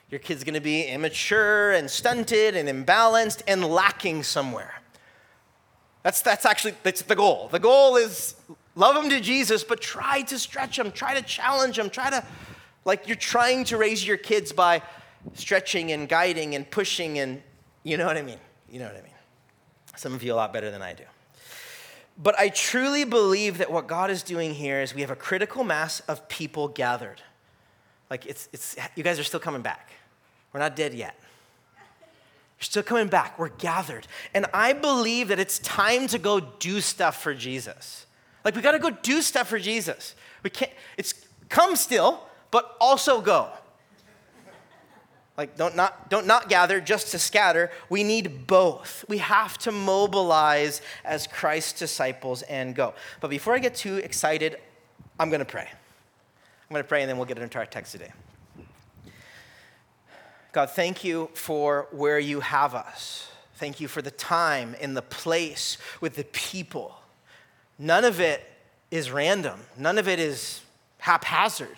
Your 0.10 0.20
kid's 0.20 0.44
going 0.44 0.54
to 0.54 0.62
be 0.62 0.84
immature 0.84 1.72
and 1.72 1.90
stunted 1.90 2.56
and 2.56 2.70
imbalanced 2.70 3.42
and 3.48 3.66
lacking 3.66 4.24
somewhere. 4.24 4.82
That's, 6.04 6.22
that's 6.22 6.46
actually 6.46 6.76
that's 6.84 7.02
the 7.02 7.16
goal. 7.16 7.50
The 7.52 7.60
goal 7.60 7.96
is 7.96 8.36
love 8.76 8.96
them 8.96 9.10
to 9.10 9.20
Jesus, 9.20 9.64
but 9.64 9.82
try 9.82 10.22
to 10.24 10.38
stretch 10.38 10.78
them, 10.78 10.92
try 10.92 11.16
to 11.16 11.22
challenge 11.24 11.78
them, 11.78 11.90
try 11.90 12.12
to, 12.12 12.24
like 12.86 13.08
you're 13.08 13.16
trying 13.16 13.64
to 13.66 13.78
raise 13.78 14.06
your 14.06 14.18
kids 14.18 14.52
by 14.52 14.84
stretching 15.34 15.92
and 15.92 16.08
guiding 16.08 16.54
and 16.54 16.70
pushing 16.70 17.18
and, 17.18 17.42
you 17.84 17.98
know 17.98 18.06
what 18.06 18.18
I 18.18 18.22
mean? 18.22 18.40
You 18.70 18.80
know 18.80 18.86
what 18.86 18.96
I 18.96 19.02
mean? 19.02 19.12
Some 19.96 20.14
of 20.14 20.22
you 20.22 20.34
a 20.34 20.36
lot 20.36 20.54
better 20.54 20.70
than 20.70 20.82
I 20.82 20.94
do. 20.94 21.06
But 22.18 22.38
I 22.40 22.50
truly 22.50 23.04
believe 23.04 23.58
that 23.58 23.72
what 23.72 23.88
God 23.88 24.10
is 24.12 24.24
doing 24.24 24.54
here 24.54 24.82
is 24.82 24.94
we 24.94 25.02
have 25.02 25.12
a 25.12 25.16
critical 25.16 25.64
mass 25.64 26.02
of 26.02 26.30
people 26.30 26.68
gathered. 26.68 27.22
Like 28.10 28.26
it's, 28.26 28.50
it's 28.54 28.76
you 28.96 29.04
guys 29.04 29.20
are 29.20 29.24
still 29.24 29.40
coming 29.40 29.62
back. 29.62 29.92
We're 30.54 30.60
not 30.60 30.76
dead 30.76 30.94
yet. 30.94 31.16
You're 32.58 32.64
still 32.66 32.84
coming 32.84 33.08
back. 33.08 33.38
We're 33.38 33.50
gathered. 33.50 34.08
And 34.34 34.46
I 34.54 34.74
believe 34.74 35.28
that 35.28 35.40
it's 35.40 35.60
time 35.60 36.08
to 36.08 36.18
go 36.18 36.40
do 36.40 36.80
stuff 36.82 37.22
for 37.22 37.34
Jesus. 37.34 38.06
Like 38.44 38.56
we 38.56 38.62
got 38.62 38.72
to 38.72 38.80
go 38.80 38.92
do 38.92 39.22
stuff 39.22 39.48
for 39.48 39.60
Jesus. 39.60 40.16
We 40.44 40.50
can't 40.50 40.72
it's 40.98 41.14
come 41.50 41.76
still, 41.76 42.22
but 42.52 42.76
also 42.80 43.22
go. 43.22 43.50
Like, 45.38 45.58
don't 45.58 45.76
not, 45.76 46.10
don't 46.10 46.28
not 46.28 46.48
gather 46.48 46.80
just 46.80 47.12
to 47.12 47.20
scatter. 47.20 47.70
We 47.90 48.04
need 48.04 48.48
both. 48.48 49.04
We 49.10 49.18
have 49.18 49.58
to 49.60 49.72
mobilize 49.72 50.82
as 51.04 51.28
Christ's 51.28 51.78
disciples 51.78 52.42
and 52.44 52.74
go. 52.74 52.94
But 53.20 53.30
before 53.30 53.54
I 53.54 53.60
get 53.60 53.76
too 53.76 53.98
excited, 53.98 54.58
I'm 55.20 55.30
going 55.30 55.40
to 55.40 55.46
pray. 55.46 55.68
Going 56.76 56.84
to 56.84 56.90
pray 56.90 57.04
and 57.04 57.10
then 57.10 57.16
we'll 57.16 57.26
get 57.26 57.38
into 57.38 57.58
our 57.58 57.66
text 57.66 57.94
today. 57.94 58.12
God, 60.52 60.72
thank 60.72 61.06
you 61.06 61.30
for 61.34 61.88
where 61.92 62.20
you 62.20 62.42
have 62.42 62.76
us. 62.76 63.32
Thank 63.54 63.80
you 63.80 63.88
for 63.88 64.02
the 64.02 64.12
time 64.12 64.76
and 64.82 64.98
the 64.98 65.02
place 65.02 65.78
with 66.02 66.18
the 66.18 66.26
people. 66.26 66.94
None 67.80 68.04
of 68.04 68.20
it 68.20 68.44
is 68.92 69.10
random, 69.10 69.62
none 69.78 69.98
of 69.98 70.10
it 70.10 70.20
is 70.20 70.64
haphazard. 70.98 71.78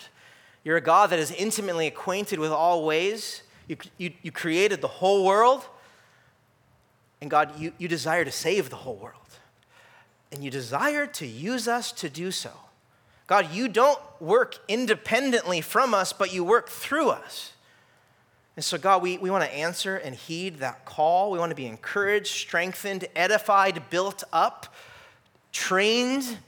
You're 0.64 0.78
a 0.78 0.80
God 0.80 1.10
that 1.10 1.20
is 1.20 1.30
intimately 1.30 1.86
acquainted 1.86 2.40
with 2.40 2.50
all 2.50 2.84
ways. 2.84 3.44
You, 3.68 3.76
you, 3.98 4.12
you 4.22 4.32
created 4.32 4.80
the 4.80 4.88
whole 4.88 5.24
world. 5.24 5.64
And 7.20 7.30
God, 7.30 7.56
you, 7.56 7.72
you 7.78 7.86
desire 7.86 8.24
to 8.24 8.32
save 8.32 8.68
the 8.68 8.74
whole 8.74 8.96
world. 8.96 9.38
And 10.32 10.42
you 10.42 10.50
desire 10.50 11.06
to 11.06 11.24
use 11.24 11.68
us 11.68 11.92
to 11.92 12.10
do 12.10 12.32
so. 12.32 12.50
God, 13.28 13.52
you 13.52 13.68
don't 13.68 14.00
work 14.20 14.58
independently 14.68 15.60
from 15.60 15.94
us, 15.94 16.12
but 16.12 16.32
you 16.32 16.42
work 16.42 16.68
through 16.68 17.10
us. 17.10 17.52
And 18.56 18.64
so, 18.64 18.76
God, 18.76 19.02
we, 19.02 19.18
we 19.18 19.30
want 19.30 19.44
to 19.44 19.54
answer 19.54 19.96
and 19.96 20.16
heed 20.16 20.58
that 20.58 20.84
call. 20.84 21.30
We 21.30 21.38
want 21.38 21.50
to 21.50 21.54
be 21.54 21.66
encouraged, 21.66 22.28
strengthened, 22.28 23.06
edified, 23.14 23.90
built 23.90 24.24
up, 24.32 24.74
trained. 25.52 26.38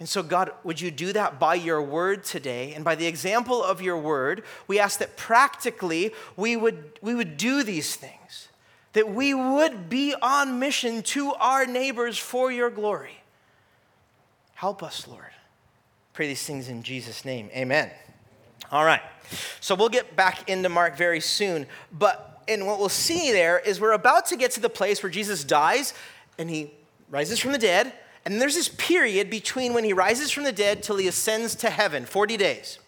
And 0.00 0.08
so, 0.08 0.22
God, 0.22 0.52
would 0.64 0.80
you 0.80 0.90
do 0.90 1.12
that 1.12 1.38
by 1.38 1.54
your 1.54 1.82
word 1.82 2.24
today? 2.24 2.72
And 2.72 2.82
by 2.82 2.94
the 2.94 3.06
example 3.06 3.62
of 3.62 3.82
your 3.82 3.98
word, 3.98 4.42
we 4.66 4.80
ask 4.80 4.98
that 5.00 5.18
practically 5.18 6.14
we 6.34 6.56
would, 6.56 6.98
we 7.02 7.14
would 7.14 7.36
do 7.36 7.62
these 7.62 7.94
things, 7.94 8.48
that 8.94 9.08
we 9.08 9.34
would 9.34 9.90
be 9.90 10.14
on 10.20 10.58
mission 10.58 11.02
to 11.02 11.34
our 11.34 11.66
neighbors 11.66 12.16
for 12.16 12.50
your 12.50 12.70
glory. 12.70 13.22
Help 14.54 14.82
us, 14.82 15.06
Lord. 15.06 15.26
Pray 16.12 16.28
these 16.28 16.44
things 16.44 16.68
in 16.68 16.82
Jesus' 16.82 17.24
name. 17.24 17.48
Amen. 17.54 17.90
All 18.70 18.84
right. 18.84 19.02
So 19.60 19.74
we'll 19.74 19.88
get 19.88 20.14
back 20.14 20.48
into 20.48 20.68
Mark 20.68 20.96
very 20.96 21.20
soon. 21.20 21.66
But 21.90 22.28
and 22.48 22.66
what 22.66 22.78
we'll 22.78 22.88
see 22.88 23.32
there 23.32 23.58
is 23.58 23.80
we're 23.80 23.92
about 23.92 24.26
to 24.26 24.36
get 24.36 24.50
to 24.52 24.60
the 24.60 24.68
place 24.68 25.02
where 25.02 25.10
Jesus 25.10 25.44
dies 25.44 25.94
and 26.38 26.50
he 26.50 26.72
rises 27.08 27.38
from 27.38 27.52
the 27.52 27.58
dead. 27.58 27.92
And 28.24 28.40
there's 28.40 28.54
this 28.54 28.68
period 28.68 29.30
between 29.30 29.74
when 29.74 29.84
he 29.84 29.92
rises 29.92 30.30
from 30.30 30.44
the 30.44 30.52
dead 30.52 30.82
till 30.82 30.96
he 30.96 31.08
ascends 31.08 31.54
to 31.56 31.70
heaven 31.70 32.04
40 32.04 32.36
days. 32.36 32.78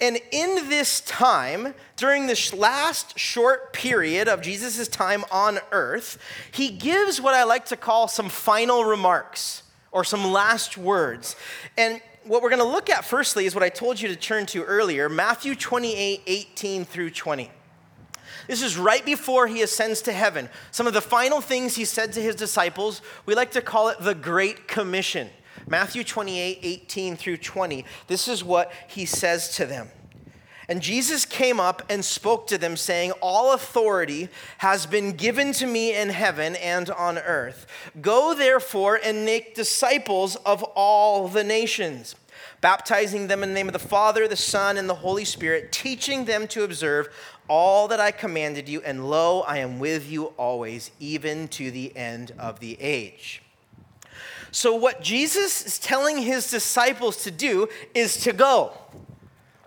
And 0.00 0.18
in 0.30 0.68
this 0.68 1.00
time, 1.00 1.74
during 1.96 2.26
this 2.26 2.54
last 2.54 3.18
short 3.18 3.72
period 3.72 4.28
of 4.28 4.42
Jesus' 4.42 4.86
time 4.86 5.24
on 5.30 5.58
earth, 5.72 6.18
he 6.52 6.70
gives 6.70 7.20
what 7.20 7.34
I 7.34 7.44
like 7.44 7.66
to 7.66 7.76
call 7.76 8.06
some 8.06 8.28
final 8.28 8.84
remarks 8.84 9.64
or 9.90 10.04
some 10.04 10.30
last 10.30 10.78
words. 10.78 11.34
And 11.76 12.00
what 12.28 12.42
we're 12.42 12.50
going 12.50 12.62
to 12.62 12.68
look 12.68 12.90
at 12.90 13.04
firstly 13.04 13.46
is 13.46 13.54
what 13.54 13.64
I 13.64 13.70
told 13.70 14.00
you 14.00 14.08
to 14.08 14.16
turn 14.16 14.46
to 14.46 14.62
earlier 14.64 15.08
Matthew 15.08 15.54
28 15.54 16.22
18 16.26 16.84
through 16.84 17.10
20. 17.10 17.50
This 18.46 18.62
is 18.62 18.78
right 18.78 19.04
before 19.04 19.46
he 19.46 19.62
ascends 19.62 20.02
to 20.02 20.12
heaven. 20.12 20.48
Some 20.70 20.86
of 20.86 20.94
the 20.94 21.00
final 21.00 21.40
things 21.40 21.76
he 21.76 21.84
said 21.84 22.12
to 22.14 22.22
his 22.22 22.34
disciples, 22.34 23.02
we 23.26 23.34
like 23.34 23.50
to 23.52 23.60
call 23.60 23.88
it 23.88 23.98
the 24.00 24.14
Great 24.14 24.68
Commission. 24.68 25.28
Matthew 25.66 26.04
28 26.04 26.60
18 26.62 27.16
through 27.16 27.38
20. 27.38 27.84
This 28.06 28.28
is 28.28 28.44
what 28.44 28.72
he 28.86 29.04
says 29.04 29.56
to 29.56 29.66
them. 29.66 29.88
And 30.68 30.82
Jesus 30.82 31.24
came 31.24 31.58
up 31.58 31.82
and 31.88 32.04
spoke 32.04 32.46
to 32.48 32.58
them, 32.58 32.76
saying, 32.76 33.12
All 33.22 33.54
authority 33.54 34.28
has 34.58 34.84
been 34.84 35.12
given 35.12 35.52
to 35.54 35.66
me 35.66 35.96
in 35.96 36.10
heaven 36.10 36.56
and 36.56 36.90
on 36.90 37.16
earth. 37.16 37.66
Go 38.02 38.34
therefore 38.34 39.00
and 39.02 39.24
make 39.24 39.54
disciples 39.54 40.36
of 40.36 40.62
all 40.62 41.26
the 41.26 41.42
nations, 41.42 42.14
baptizing 42.60 43.28
them 43.28 43.42
in 43.42 43.48
the 43.48 43.54
name 43.54 43.68
of 43.68 43.72
the 43.72 43.78
Father, 43.78 44.28
the 44.28 44.36
Son, 44.36 44.76
and 44.76 44.90
the 44.90 44.94
Holy 44.96 45.24
Spirit, 45.24 45.72
teaching 45.72 46.26
them 46.26 46.46
to 46.48 46.64
observe 46.64 47.08
all 47.48 47.88
that 47.88 47.98
I 47.98 48.10
commanded 48.10 48.68
you, 48.68 48.82
and 48.82 49.08
lo, 49.08 49.40
I 49.40 49.58
am 49.58 49.78
with 49.78 50.10
you 50.10 50.26
always, 50.36 50.90
even 51.00 51.48
to 51.48 51.70
the 51.70 51.96
end 51.96 52.32
of 52.38 52.60
the 52.60 52.78
age. 52.78 53.42
So, 54.50 54.74
what 54.74 55.02
Jesus 55.02 55.64
is 55.64 55.78
telling 55.78 56.18
his 56.18 56.50
disciples 56.50 57.22
to 57.24 57.30
do 57.30 57.68
is 57.94 58.18
to 58.18 58.34
go 58.34 58.72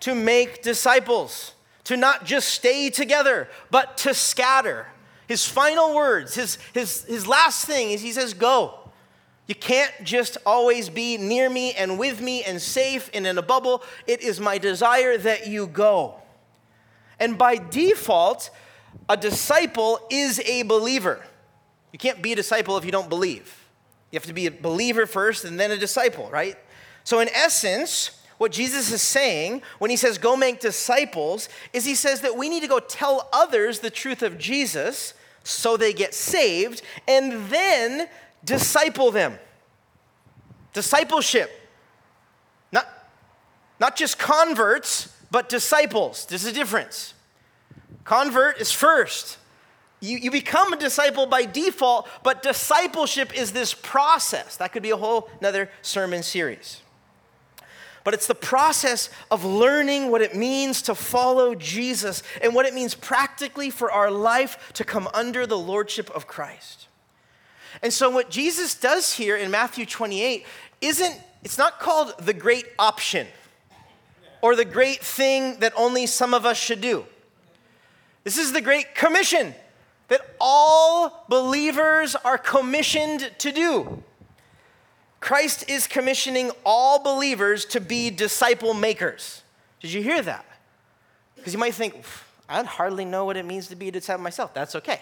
to 0.01 0.13
make 0.13 0.61
disciples, 0.61 1.53
to 1.85 1.97
not 1.97 2.25
just 2.25 2.49
stay 2.49 2.89
together, 2.89 3.47
but 3.69 3.97
to 3.97 4.13
scatter. 4.13 4.87
His 5.27 5.47
final 5.47 5.95
words, 5.95 6.35
his, 6.35 6.57
his, 6.73 7.05
his 7.05 7.25
last 7.25 7.65
thing 7.65 7.91
is 7.91 8.01
he 8.01 8.11
says, 8.11 8.33
Go. 8.33 8.77
You 9.47 9.55
can't 9.55 9.91
just 10.03 10.37
always 10.45 10.87
be 10.87 11.17
near 11.17 11.49
me 11.49 11.73
and 11.73 11.99
with 11.99 12.21
me 12.21 12.43
and 12.43 12.61
safe 12.61 13.09
and 13.13 13.27
in 13.27 13.37
a 13.37 13.41
bubble. 13.41 13.83
It 14.07 14.21
is 14.21 14.39
my 14.39 14.57
desire 14.57 15.17
that 15.17 15.47
you 15.47 15.67
go. 15.67 16.15
And 17.19 17.37
by 17.37 17.57
default, 17.57 18.49
a 19.09 19.17
disciple 19.17 19.99
is 20.09 20.39
a 20.41 20.63
believer. 20.63 21.21
You 21.91 21.99
can't 21.99 22.21
be 22.21 22.31
a 22.31 22.35
disciple 22.35 22.77
if 22.77 22.85
you 22.85 22.91
don't 22.91 23.09
believe. 23.09 23.67
You 24.11 24.17
have 24.17 24.25
to 24.27 24.33
be 24.33 24.47
a 24.47 24.51
believer 24.51 25.05
first 25.05 25.43
and 25.43 25.59
then 25.59 25.71
a 25.71 25.77
disciple, 25.77 26.29
right? 26.29 26.55
So, 27.03 27.19
in 27.19 27.27
essence, 27.29 28.20
what 28.41 28.51
Jesus 28.51 28.91
is 28.91 29.03
saying 29.03 29.61
when 29.77 29.91
he 29.91 29.95
says, 29.95 30.17
go 30.17 30.35
make 30.35 30.59
disciples, 30.59 31.47
is 31.73 31.85
he 31.85 31.93
says 31.93 32.21
that 32.21 32.35
we 32.35 32.49
need 32.49 32.61
to 32.61 32.67
go 32.67 32.79
tell 32.79 33.29
others 33.31 33.81
the 33.81 33.91
truth 33.91 34.23
of 34.23 34.39
Jesus 34.39 35.13
so 35.43 35.77
they 35.77 35.93
get 35.93 36.15
saved 36.15 36.81
and 37.07 37.51
then 37.51 38.09
disciple 38.43 39.11
them. 39.11 39.37
Discipleship. 40.73 41.51
Not, 42.71 42.87
not 43.79 43.95
just 43.95 44.17
converts, 44.17 45.15
but 45.29 45.47
disciples. 45.47 46.25
There's 46.25 46.45
a 46.45 46.51
difference. 46.51 47.13
Convert 48.05 48.59
is 48.59 48.71
first. 48.71 49.37
You, 49.99 50.17
you 50.17 50.31
become 50.31 50.73
a 50.73 50.77
disciple 50.77 51.27
by 51.27 51.45
default, 51.45 52.09
but 52.23 52.41
discipleship 52.41 53.37
is 53.37 53.51
this 53.51 53.75
process. 53.75 54.57
That 54.57 54.71
could 54.71 54.81
be 54.81 54.89
a 54.89 54.97
whole 54.97 55.29
another 55.39 55.69
sermon 55.83 56.23
series 56.23 56.81
but 58.03 58.13
it's 58.13 58.27
the 58.27 58.35
process 58.35 59.09
of 59.29 59.45
learning 59.45 60.09
what 60.09 60.21
it 60.21 60.35
means 60.35 60.81
to 60.83 60.95
follow 60.95 61.55
Jesus 61.55 62.23
and 62.41 62.55
what 62.55 62.65
it 62.65 62.73
means 62.73 62.95
practically 62.95 63.69
for 63.69 63.91
our 63.91 64.09
life 64.09 64.71
to 64.73 64.83
come 64.83 65.07
under 65.13 65.45
the 65.45 65.57
lordship 65.57 66.09
of 66.11 66.27
Christ. 66.27 66.87
And 67.81 67.93
so 67.93 68.09
what 68.09 68.29
Jesus 68.29 68.75
does 68.75 69.13
here 69.13 69.37
in 69.37 69.51
Matthew 69.51 69.85
28 69.85 70.45
isn't 70.81 71.21
it's 71.43 71.57
not 71.57 71.79
called 71.79 72.13
the 72.19 72.33
great 72.33 72.65
option 72.77 73.27
or 74.41 74.55
the 74.55 74.65
great 74.65 74.99
thing 74.99 75.59
that 75.59 75.73
only 75.75 76.05
some 76.07 76.33
of 76.33 76.45
us 76.45 76.57
should 76.57 76.81
do. 76.81 77.05
This 78.23 78.37
is 78.37 78.51
the 78.51 78.61
great 78.61 78.93
commission 78.95 79.55
that 80.07 80.21
all 80.39 81.25
believers 81.29 82.15
are 82.15 82.37
commissioned 82.37 83.31
to 83.39 83.51
do. 83.51 84.03
Christ 85.21 85.69
is 85.69 85.87
commissioning 85.87 86.51
all 86.65 87.01
believers 87.01 87.63
to 87.65 87.79
be 87.79 88.09
disciple 88.09 88.73
makers. 88.73 89.43
Did 89.79 89.93
you 89.93 90.01
hear 90.01 90.21
that? 90.21 90.45
Because 91.35 91.53
you 91.53 91.59
might 91.59 91.75
think, 91.75 92.03
I 92.49 92.61
hardly 92.63 93.05
know 93.05 93.23
what 93.23 93.37
it 93.37 93.45
means 93.45 93.67
to 93.67 93.75
be 93.75 93.87
a 93.87 93.91
disciple 93.91 94.23
myself. 94.23 94.53
That's 94.53 94.75
okay. 94.75 94.99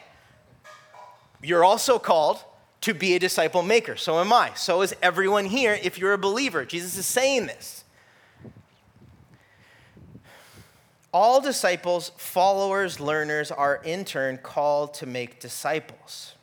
You're 1.41 1.63
also 1.63 1.97
called 1.97 2.43
to 2.81 2.93
be 2.93 3.15
a 3.15 3.19
disciple 3.19 3.63
maker. 3.63 3.95
So 3.95 4.19
am 4.19 4.31
I. 4.31 4.51
So 4.55 4.81
is 4.81 4.93
everyone 5.01 5.45
here 5.45 5.79
if 5.81 5.97
you're 5.97 6.13
a 6.13 6.17
believer. 6.17 6.65
Jesus 6.65 6.97
is 6.97 7.05
saying 7.05 7.47
this. 7.47 7.85
All 11.13 11.41
disciples, 11.41 12.11
followers, 12.17 12.99
learners 12.99 13.51
are 13.51 13.81
in 13.83 14.05
turn 14.05 14.37
called 14.37 14.93
to 14.95 15.05
make 15.05 15.39
disciples. 15.39 16.35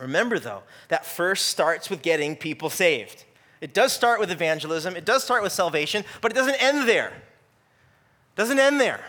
Remember, 0.00 0.38
though, 0.38 0.62
that 0.88 1.04
first 1.04 1.46
starts 1.46 1.90
with 1.90 2.00
getting 2.00 2.34
people 2.34 2.70
saved. 2.70 3.24
It 3.60 3.74
does 3.74 3.92
start 3.92 4.18
with 4.18 4.30
evangelism, 4.30 4.96
it 4.96 5.04
does 5.04 5.22
start 5.22 5.42
with 5.42 5.52
salvation, 5.52 6.04
but 6.22 6.32
it 6.32 6.34
doesn't 6.34 6.60
end 6.62 6.88
there. 6.88 7.08
It 7.08 8.36
doesn't 8.36 8.58
end 8.58 8.80
there. 8.80 9.04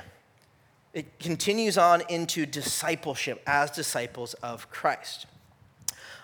It 0.93 1.19
continues 1.19 1.77
on 1.77 2.03
into 2.10 2.45
discipleship 2.45 3.41
as 3.48 3.71
disciples 3.71 4.33
of 4.36 4.69
Christ. 4.69 5.25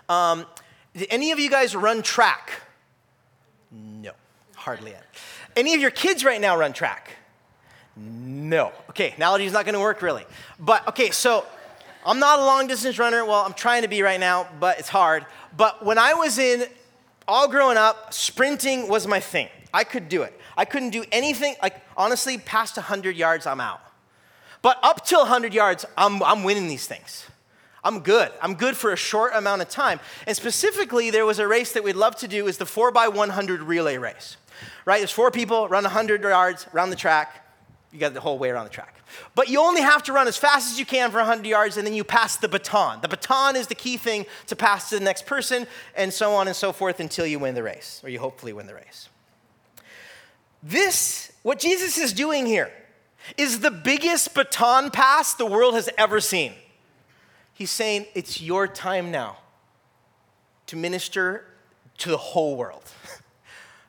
Um, 0.10 0.46
did 0.94 1.08
any 1.10 1.32
of 1.32 1.40
you 1.40 1.50
guys 1.50 1.74
run 1.74 2.02
track? 2.02 2.62
No, 3.72 4.12
hardly 4.56 4.94
any. 4.94 5.04
Any 5.56 5.74
of 5.74 5.80
your 5.80 5.92
kids 5.92 6.26
right 6.26 6.42
now 6.42 6.58
run 6.58 6.74
track? 6.74 7.12
No. 7.96 8.74
Okay, 8.90 9.14
analogy 9.16 9.46
is 9.46 9.54
not 9.54 9.64
going 9.64 9.74
to 9.74 9.80
work 9.80 10.02
really. 10.02 10.26
But 10.60 10.86
okay, 10.90 11.12
so 11.12 11.46
I'm 12.08 12.20
not 12.20 12.40
a 12.40 12.46
long 12.46 12.68
distance 12.68 12.98
runner. 12.98 13.26
Well, 13.26 13.44
I'm 13.46 13.54
trying 13.54 13.82
to 13.82 13.90
be 13.90 14.02
right 14.02 14.20
now, 14.20 14.48
but 14.62 14.80
it's 14.80 14.88
hard. 14.88 15.26
But 15.58 15.84
when 15.84 15.98
I 15.98 16.14
was 16.14 16.38
in, 16.38 16.66
all 17.28 17.50
growing 17.50 17.76
up, 17.76 18.14
sprinting 18.14 18.88
was 18.88 19.06
my 19.06 19.20
thing. 19.20 19.50
I 19.74 19.84
could 19.84 20.08
do 20.08 20.22
it. 20.22 20.34
I 20.56 20.64
couldn't 20.64 20.92
do 20.92 21.04
anything, 21.12 21.56
like, 21.62 21.76
honestly, 21.98 22.38
past 22.38 22.78
100 22.78 23.18
yards, 23.18 23.46
I'm 23.46 23.60
out. 23.60 23.82
But 24.62 24.80
up 24.84 25.06
till 25.06 25.20
100 25.20 25.54
yards, 25.54 25.86
I'm, 25.98 26.24
I'm 26.24 26.46
winning 26.46 26.70
these 26.70 26.88
things. 26.88 27.28
I'm 27.84 28.00
good. 28.00 28.32
I'm 28.42 28.56
good 28.56 28.78
for 28.78 28.94
a 28.94 28.96
short 28.96 29.34
amount 29.36 29.62
of 29.62 29.68
time. 29.68 30.00
And 30.26 30.36
specifically, 30.36 31.12
there 31.12 31.26
was 31.26 31.40
a 31.40 31.48
race 31.48 31.74
that 31.74 31.84
we'd 31.84 31.98
love 31.98 32.16
to 32.18 32.28
do 32.28 32.48
is 32.48 32.58
the 32.58 32.66
4x100 32.66 33.68
relay 33.68 33.98
race. 33.98 34.38
Right? 34.86 35.00
There's 35.00 35.12
four 35.12 35.30
people, 35.30 35.68
run 35.68 35.84
100 35.84 36.22
yards 36.22 36.68
around 36.74 36.90
the 36.90 36.96
track. 36.96 37.47
You 37.92 38.00
got 38.00 38.14
the 38.14 38.20
whole 38.20 38.38
way 38.38 38.50
around 38.50 38.66
the 38.66 38.72
track. 38.72 38.96
But 39.34 39.48
you 39.48 39.62
only 39.62 39.82
have 39.82 40.04
to 40.04 40.14
run 40.14 40.28
as 40.28 40.36
fast 40.36 40.72
as 40.72 40.80
you 40.80 40.86
can 40.86 41.10
for 41.10 41.18
100 41.18 41.46
yards, 41.46 41.78
and 41.78 41.88
then 41.88 41.94
you 41.94 42.04
pass 42.04 42.36
the 42.36 42.50
baton. 42.50 43.00
The 43.02 43.08
baton 43.08 43.56
is 43.56 43.68
the 43.68 43.76
key 43.76 43.98
thing 43.98 44.26
to 44.48 44.56
pass 44.56 44.90
to 44.90 45.00
the 45.00 45.06
next 45.06 45.26
person, 45.26 45.66
and 45.96 46.14
so 46.14 46.34
on 46.34 46.48
and 46.48 46.56
so 46.56 46.74
forth 46.74 47.00
until 47.00 47.26
you 47.26 47.40
win 47.40 47.56
the 47.56 47.64
race, 47.64 48.02
or 48.04 48.10
you 48.10 48.20
hopefully 48.20 48.52
win 48.52 48.68
the 48.68 48.76
race. 48.76 49.10
This, 50.62 51.32
what 51.44 51.60
Jesus 51.60 51.98
is 51.98 52.12
doing 52.12 52.46
here, 52.46 52.72
is 53.38 53.62
the 53.62 53.72
biggest 53.72 54.34
baton 54.34 54.92
pass 54.92 55.34
the 55.34 55.46
world 55.46 55.74
has 55.74 55.90
ever 55.98 56.20
seen. 56.20 56.54
He's 57.54 57.72
saying, 57.72 58.06
It's 58.14 58.42
your 58.42 58.68
time 58.68 59.12
now 59.12 59.38
to 60.68 60.76
minister 60.76 61.46
to 62.00 62.10
the 62.10 62.18
whole 62.18 62.56
world. 62.56 62.84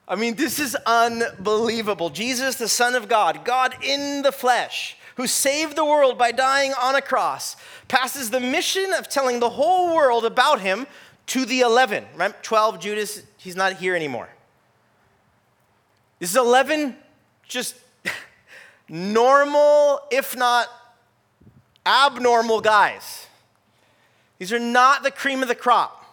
I 0.08 0.16
mean, 0.16 0.36
this 0.36 0.58
is 0.58 0.74
unbelievable. 0.86 2.08
Jesus, 2.08 2.56
the 2.56 2.68
Son 2.68 2.94
of 2.94 3.08
God, 3.08 3.44
God 3.44 3.76
in 3.84 4.22
the 4.22 4.32
flesh, 4.32 4.96
who 5.16 5.26
saved 5.26 5.76
the 5.76 5.84
world 5.84 6.16
by 6.16 6.32
dying 6.32 6.72
on 6.80 6.94
a 6.94 7.02
cross, 7.02 7.56
passes 7.88 8.30
the 8.30 8.40
mission 8.40 8.94
of 8.94 9.08
telling 9.08 9.38
the 9.38 9.50
whole 9.50 9.94
world 9.94 10.24
about 10.24 10.62
him 10.62 10.86
to 11.26 11.44
the 11.44 11.60
11. 11.60 12.06
Right? 12.16 12.42
12, 12.42 12.80
Judas, 12.80 13.22
he's 13.36 13.54
not 13.54 13.74
here 13.74 13.94
anymore. 13.94 14.30
This 16.20 16.30
is 16.30 16.36
11 16.36 16.96
just 17.46 17.76
normal, 18.88 20.00
if 20.10 20.34
not 20.34 20.68
abnormal 21.84 22.62
guys. 22.62 23.26
These 24.38 24.54
are 24.54 24.58
not 24.58 25.02
the 25.02 25.10
cream 25.10 25.42
of 25.42 25.48
the 25.48 25.54
crop. 25.54 26.04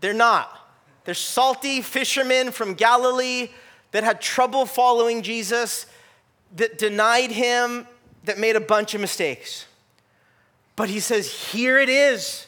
They're 0.00 0.12
not. 0.12 0.63
They're 1.04 1.14
salty 1.14 1.82
fishermen 1.82 2.50
from 2.50 2.74
Galilee 2.74 3.48
that 3.92 4.04
had 4.04 4.20
trouble 4.20 4.66
following 4.66 5.22
Jesus, 5.22 5.86
that 6.56 6.78
denied 6.78 7.30
him, 7.30 7.86
that 8.24 8.38
made 8.38 8.56
a 8.56 8.60
bunch 8.60 8.94
of 8.94 9.00
mistakes. 9.00 9.66
But 10.76 10.88
he 10.88 11.00
says, 11.00 11.30
Here 11.30 11.78
it 11.78 11.88
is. 11.88 12.46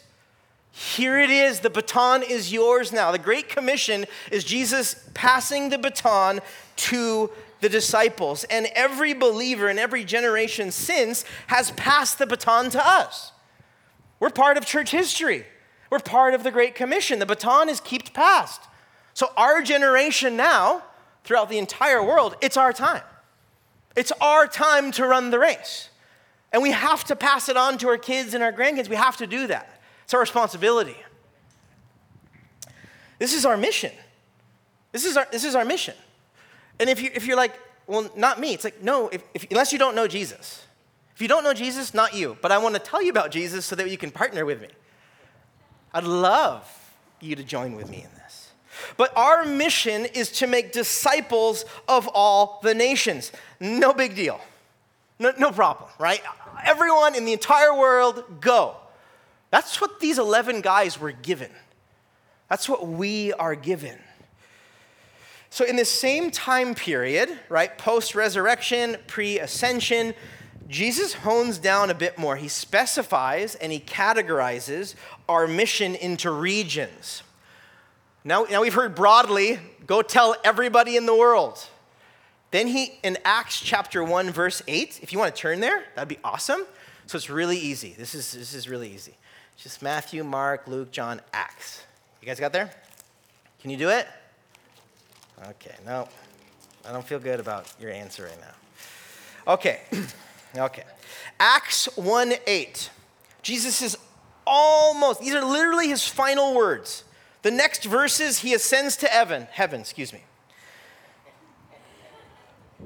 Here 0.73 1.19
it 1.19 1.31
is. 1.31 1.61
The 1.61 1.71
baton 1.71 2.23
is 2.23 2.53
yours 2.53 2.93
now. 2.93 3.11
The 3.11 3.19
Great 3.19 3.49
Commission 3.49 4.05
is 4.31 4.45
Jesus 4.45 5.09
passing 5.15 5.71
the 5.71 5.79
baton 5.79 6.41
to 6.77 7.31
the 7.61 7.69
disciples. 7.69 8.45
And 8.45 8.67
every 8.75 9.15
believer 9.15 9.71
in 9.71 9.79
every 9.79 10.05
generation 10.05 10.71
since 10.71 11.25
has 11.47 11.71
passed 11.73 12.19
the 12.19 12.27
baton 12.27 12.69
to 12.71 12.87
us. 12.87 13.33
We're 14.21 14.31
part 14.31 14.59
of 14.59 14.67
church 14.67 14.91
history. 14.91 15.47
We're 15.91 16.01
part 16.01 16.35
of 16.35 16.43
the 16.43 16.51
Great 16.51 16.75
Commission. 16.75 17.19
The 17.19 17.27
baton 17.27 17.69
is 17.69 17.81
kept 17.81 18.13
passed. 18.13 18.63
So, 19.15 19.33
our 19.37 19.63
generation 19.63 20.37
now, 20.37 20.83
throughout 21.25 21.49
the 21.49 21.59
entire 21.59 22.03
world, 22.03 22.37
it's 22.41 22.57
our 22.57 22.73
time. 22.73 23.03
It's 23.97 24.13
our 24.21 24.47
time 24.47 24.93
to 24.93 25.07
run 25.07 25.31
the 25.31 25.39
race. 25.39 25.89
And 26.53 26.63
we 26.63 26.71
have 26.71 27.05
to 27.05 27.17
pass 27.17 27.49
it 27.49 27.57
on 27.57 27.79
to 27.79 27.89
our 27.89 27.99
kids 27.99 28.35
and 28.35 28.43
our 28.43 28.53
grandkids. 28.53 28.89
We 28.89 28.97
have 28.97 29.17
to 29.19 29.27
do 29.27 29.47
that. 29.47 29.81
It's 30.05 30.15
our 30.15 30.21
responsibility. 30.21 30.97
This 33.19 33.33
is 33.33 33.47
our 33.47 33.57
mission. 33.57 33.93
This 34.93 35.05
is 35.05 35.17
our, 35.17 35.27
this 35.33 35.45
is 35.45 35.55
our 35.55 35.65
mission. 35.65 35.95
And 36.79 36.91
if, 36.91 37.01
you, 37.01 37.11
if 37.15 37.27
you're 37.27 37.37
like, 37.37 37.59
well, 37.87 38.11
not 38.17 38.39
me, 38.39 38.53
it's 38.53 38.65
like, 38.65 38.83
no, 38.83 39.09
if, 39.09 39.23
if, 39.35 39.47
unless 39.51 39.73
you 39.73 39.79
don't 39.79 39.95
know 39.95 40.07
Jesus. 40.07 40.65
If 41.15 41.23
you 41.23 41.29
don't 41.29 41.45
know 41.45 41.55
Jesus, 41.55 41.95
not 41.95 42.15
you. 42.15 42.37
But 42.43 42.53
I 42.53 42.59
want 42.59 42.75
to 42.75 42.81
tell 42.81 43.03
you 43.03 43.11
about 43.11 43.31
Jesus 43.31 43.65
so 43.65 43.75
that 43.77 43.91
you 43.91 43.97
can 43.97 44.11
partner 44.11 44.45
with 44.45 44.61
me. 44.61 44.69
I'd 45.93 46.05
love 46.05 46.71
you 47.21 47.37
to 47.37 47.43
join 47.43 47.75
with 47.75 47.89
me 47.91 47.99
in 47.99 48.11
this. 48.23 48.51
But 48.97 49.17
our 49.17 49.45
mission 49.45 50.05
is 50.07 50.31
to 50.33 50.47
make 50.47 50.73
disciples 50.73 51.65
of 51.89 52.09
all 52.09 52.61
the 52.63 52.75
nations. 52.75 53.33
No 53.61 53.93
big 53.93 54.15
deal. 54.15 54.41
No, 55.19 55.33
no 55.39 55.51
problem, 55.51 55.89
right? 55.99 56.21
Everyone 56.65 57.15
in 57.15 57.25
the 57.25 57.33
entire 57.33 57.75
world, 57.75 58.41
go. 58.41 58.77
That's 59.51 59.81
what 59.81 60.01
these 60.01 60.19
11 60.19 60.61
guys 60.61 61.01
were 61.01 61.13
given. 61.13 61.51
That's 62.49 62.69
what 62.69 62.87
we 62.87 63.33
are 63.33 63.55
given. 63.55 63.99
So, 65.49 65.65
in 65.65 65.77
this 65.77 65.91
same 65.91 66.31
time 66.31 66.75
period, 66.75 67.39
right, 67.49 67.77
post 67.79 68.15
resurrection, 68.15 68.99
pre 69.07 69.39
ascension, 69.39 70.13
Jesus 70.69 71.15
hones 71.15 71.59
down 71.59 71.91
a 71.91 71.95
bit 71.95 72.19
more. 72.19 72.37
He 72.37 72.49
specifies 72.49 73.55
and 73.55 73.71
he 73.71 73.79
categorizes 73.79 74.95
our 75.29 75.47
mission 75.47 75.95
into 75.95 76.31
regions. 76.31 77.23
Now, 78.25 78.47
now 78.51 78.63
we've 78.63 78.75
heard 78.75 78.95
broadly 78.95 79.61
go 79.87 80.03
tell 80.03 80.35
everybody 80.43 80.97
in 80.97 81.07
the 81.07 81.15
world. 81.15 81.65
Then 82.51 82.67
he, 82.67 82.99
in 83.03 83.19
Acts 83.25 83.61
chapter 83.61 84.03
1, 84.03 84.31
verse 84.31 84.63
8, 84.67 85.01
if 85.03 85.13
you 85.13 85.19
want 85.19 85.35
to 85.35 85.41
turn 85.41 85.61
there, 85.61 85.85
that'd 85.95 86.09
be 86.09 86.19
awesome. 86.25 86.65
So 87.07 87.17
it's 87.17 87.31
really 87.31 87.59
easy. 87.59 87.95
This 87.97 88.15
is, 88.15 88.33
this 88.33 88.55
is 88.55 88.69
really 88.69 88.93
easy. 88.93 89.15
Just 89.57 89.83
Matthew, 89.83 90.25
Mark, 90.25 90.67
Luke, 90.67 90.91
John, 90.91 91.21
Acts. 91.33 91.85
You 92.21 92.27
guys 92.27 92.41
got 92.41 92.53
there? 92.53 92.71
Can 93.61 93.71
you 93.71 93.77
do 93.77 93.91
it? 93.91 94.09
Okay, 95.51 95.75
no, 95.85 96.09
I 96.89 96.93
don't 96.93 97.07
feel 97.07 97.19
good 97.19 97.41
about 97.41 97.73
your 97.81 97.91
answer 97.91 98.25
right 98.25 98.41
now. 98.41 99.53
Okay. 99.53 99.81
Okay. 100.59 100.85
Acts 101.39 101.87
1 101.97 102.35
8. 102.47 102.91
Jesus 103.43 103.83
is 103.83 103.97
almost, 104.47 105.21
these 105.21 105.35
are 105.35 105.45
literally 105.45 105.89
his 105.89 106.07
final 106.07 106.55
words. 106.55 107.05
The 107.43 107.51
next 107.51 107.85
verses, 107.85 108.41
he 108.41 108.55
ascends 108.55 108.97
to 108.99 109.07
heaven, 109.07 109.47
heaven, 109.53 109.81
excuse 109.81 110.13
me. 110.13 110.23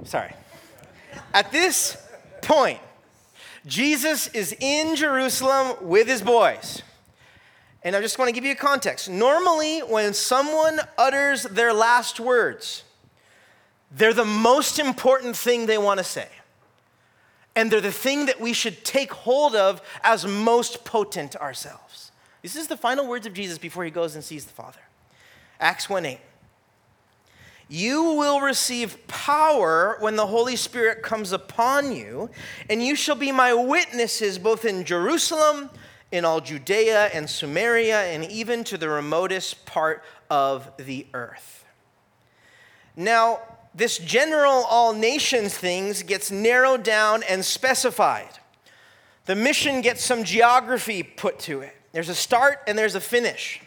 Sorry. 0.04 0.34
At 1.32 1.50
this 1.52 1.96
point, 2.42 2.80
Jesus 3.66 4.28
is 4.28 4.54
in 4.60 4.96
Jerusalem 4.96 5.76
with 5.80 6.06
his 6.06 6.22
boys. 6.22 6.82
And 7.82 7.96
I 7.96 8.00
just 8.00 8.18
want 8.18 8.28
to 8.28 8.32
give 8.32 8.44
you 8.44 8.52
a 8.52 8.56
context. 8.56 9.08
Normally, 9.08 9.80
when 9.80 10.12
someone 10.12 10.80
utters 10.98 11.44
their 11.44 11.72
last 11.72 12.20
words, 12.20 12.84
they're 13.90 14.12
the 14.12 14.24
most 14.24 14.78
important 14.78 15.36
thing 15.36 15.66
they 15.66 15.78
want 15.78 15.98
to 15.98 16.04
say 16.04 16.28
and 17.60 17.70
they're 17.70 17.82
the 17.82 17.92
thing 17.92 18.24
that 18.24 18.40
we 18.40 18.54
should 18.54 18.86
take 18.86 19.12
hold 19.12 19.54
of 19.54 19.82
as 20.02 20.26
most 20.26 20.82
potent 20.82 21.36
ourselves. 21.36 22.10
This 22.40 22.56
is 22.56 22.68
the 22.68 22.76
final 22.76 23.06
words 23.06 23.26
of 23.26 23.34
Jesus 23.34 23.58
before 23.58 23.84
he 23.84 23.90
goes 23.90 24.14
and 24.14 24.24
sees 24.24 24.46
the 24.46 24.52
Father. 24.54 24.80
Acts 25.60 25.86
1 25.86 26.06
8. 26.06 26.18
You 27.68 28.14
will 28.14 28.40
receive 28.40 29.06
power 29.08 29.98
when 30.00 30.16
the 30.16 30.26
Holy 30.26 30.56
Spirit 30.56 31.02
comes 31.02 31.32
upon 31.32 31.94
you, 31.94 32.30
and 32.70 32.82
you 32.82 32.94
shall 32.94 33.14
be 33.14 33.30
my 33.30 33.52
witnesses 33.52 34.38
both 34.38 34.64
in 34.64 34.82
Jerusalem, 34.82 35.68
in 36.10 36.24
all 36.24 36.40
Judea 36.40 37.10
and 37.12 37.28
Samaria, 37.28 38.04
and 38.04 38.24
even 38.24 38.64
to 38.64 38.78
the 38.78 38.88
remotest 38.88 39.66
part 39.66 40.02
of 40.30 40.72
the 40.78 41.06
earth. 41.12 41.66
Now, 42.96 43.40
this 43.74 43.98
general 43.98 44.64
all 44.68 44.92
nations 44.92 45.56
things 45.56 46.02
gets 46.02 46.30
narrowed 46.30 46.82
down 46.82 47.22
and 47.22 47.44
specified. 47.44 48.28
The 49.26 49.36
mission 49.36 49.80
gets 49.80 50.04
some 50.04 50.24
geography 50.24 51.02
put 51.02 51.38
to 51.40 51.60
it. 51.60 51.76
There's 51.92 52.08
a 52.08 52.14
start 52.14 52.60
and 52.66 52.76
there's 52.76 52.94
a 52.94 53.00
finish. 53.00 53.60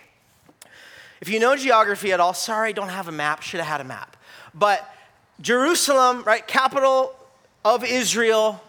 If 1.21 1.29
you 1.29 1.39
know 1.39 1.55
geography 1.55 2.11
at 2.11 2.19
all, 2.19 2.33
sorry, 2.33 2.73
don't 2.73 2.89
have 2.89 3.07
a 3.07 3.11
map, 3.11 3.43
should 3.43 3.61
have 3.61 3.69
had 3.69 3.81
a 3.81 3.85
map. 3.85 4.17
But 4.53 4.87
Jerusalem, 5.39 6.23
right, 6.23 6.45
capital 6.45 7.15
of 7.63 7.83
Israel, 7.85 8.61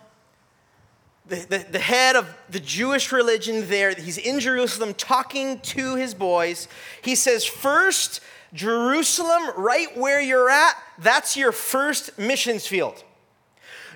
the, 1.27 1.37
the, 1.37 1.67
the, 1.73 1.79
head 1.79 2.17
of 2.17 2.33
the 2.51 2.61
Jewish 2.61 3.11
religion 3.11 3.69
there, 3.69 3.93
he's 3.95 4.19
in 4.19 4.41
Jerusalem 4.41 4.95
talking 4.95 5.59
to 5.61 5.97
his 5.97 6.15
boys. 6.15 6.69
He 7.03 7.15
says, 7.15 7.45
First, 7.45 8.21
Jerusalem, 8.53 9.51
right 9.57 9.97
where 9.97 10.21
you're 10.21 10.51
at, 10.51 10.75
that's 10.99 11.37
your 11.37 11.53
first 11.53 12.19
missions 12.19 12.67
field. 12.67 13.03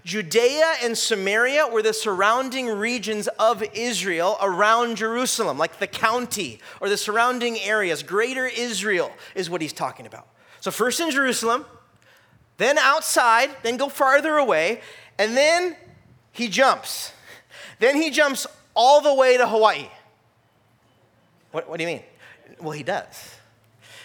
Judea 0.05 0.75
and 0.83 0.97
Samaria 0.97 1.67
were 1.69 1.83
the 1.83 1.93
surrounding 1.93 2.69
regions 2.69 3.29
of 3.39 3.63
Israel 3.75 4.39
around 4.41 4.97
Jerusalem, 4.97 5.59
like 5.59 5.79
the 5.79 5.87
county 5.87 6.61
or 6.81 6.89
the 6.89 6.97
surrounding 6.97 7.59
areas. 7.59 8.03
Greater 8.03 8.47
Israel 8.47 9.13
is 9.35 9.51
what 9.51 9.61
he's 9.61 9.73
talking 9.73 10.07
about. 10.07 10.27
So, 10.61 10.71
first 10.71 11.01
in 11.01 11.11
Jerusalem, 11.11 11.67
then 12.57 12.79
outside, 12.79 13.51
then 13.63 13.77
go 13.77 13.89
farther 13.89 14.37
away, 14.37 14.81
and 15.19 15.37
then 15.37 15.77
he 16.33 16.49
jumps. 16.49 17.13
Then 17.79 17.97
he 17.97 18.11
jumps 18.11 18.47
all 18.75 19.01
the 19.01 19.15
way 19.15 19.37
to 19.37 19.47
Hawaii. 19.47 19.89
What, 21.53 21.69
what 21.69 21.79
do 21.79 21.85
you 21.85 21.89
mean? 21.89 22.03
Well, 22.61 22.73
he 22.73 22.83
does. 22.83 23.35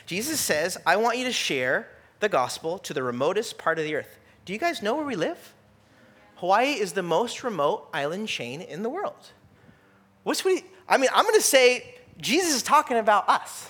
Jesus 0.06 0.40
says, 0.40 0.78
I 0.86 0.98
want 0.98 1.18
you 1.18 1.26
to 1.26 1.32
share 1.32 1.88
the 2.20 2.30
gospel 2.30 2.78
to 2.80 2.94
the 2.94 3.04
remotest 3.04 3.58
part 3.58 3.80
of 3.80 3.86
the 3.86 3.96
earth. 3.96 4.18
Do 4.46 4.54
you 4.54 4.60
guys 4.60 4.82
know 4.82 4.96
where 4.96 5.06
we 5.06 5.16
live? 5.16 5.54
Hawaii 6.36 6.72
is 6.74 6.94
the 6.94 7.04
most 7.04 7.44
remote 7.44 7.88
island 7.94 8.28
chain 8.28 8.62
in 8.62 8.84
the 8.84 8.90
world. 8.90 9.32
What's 10.24 10.44
we, 10.44 10.64
I 10.88 10.98
mean, 10.98 11.10
I'm 11.14 11.24
going 11.24 11.36
to 11.36 11.42
say 11.42 11.96
Jesus 12.20 12.56
is 12.56 12.64
talking 12.64 12.98
about 12.98 13.28
us 13.30 13.70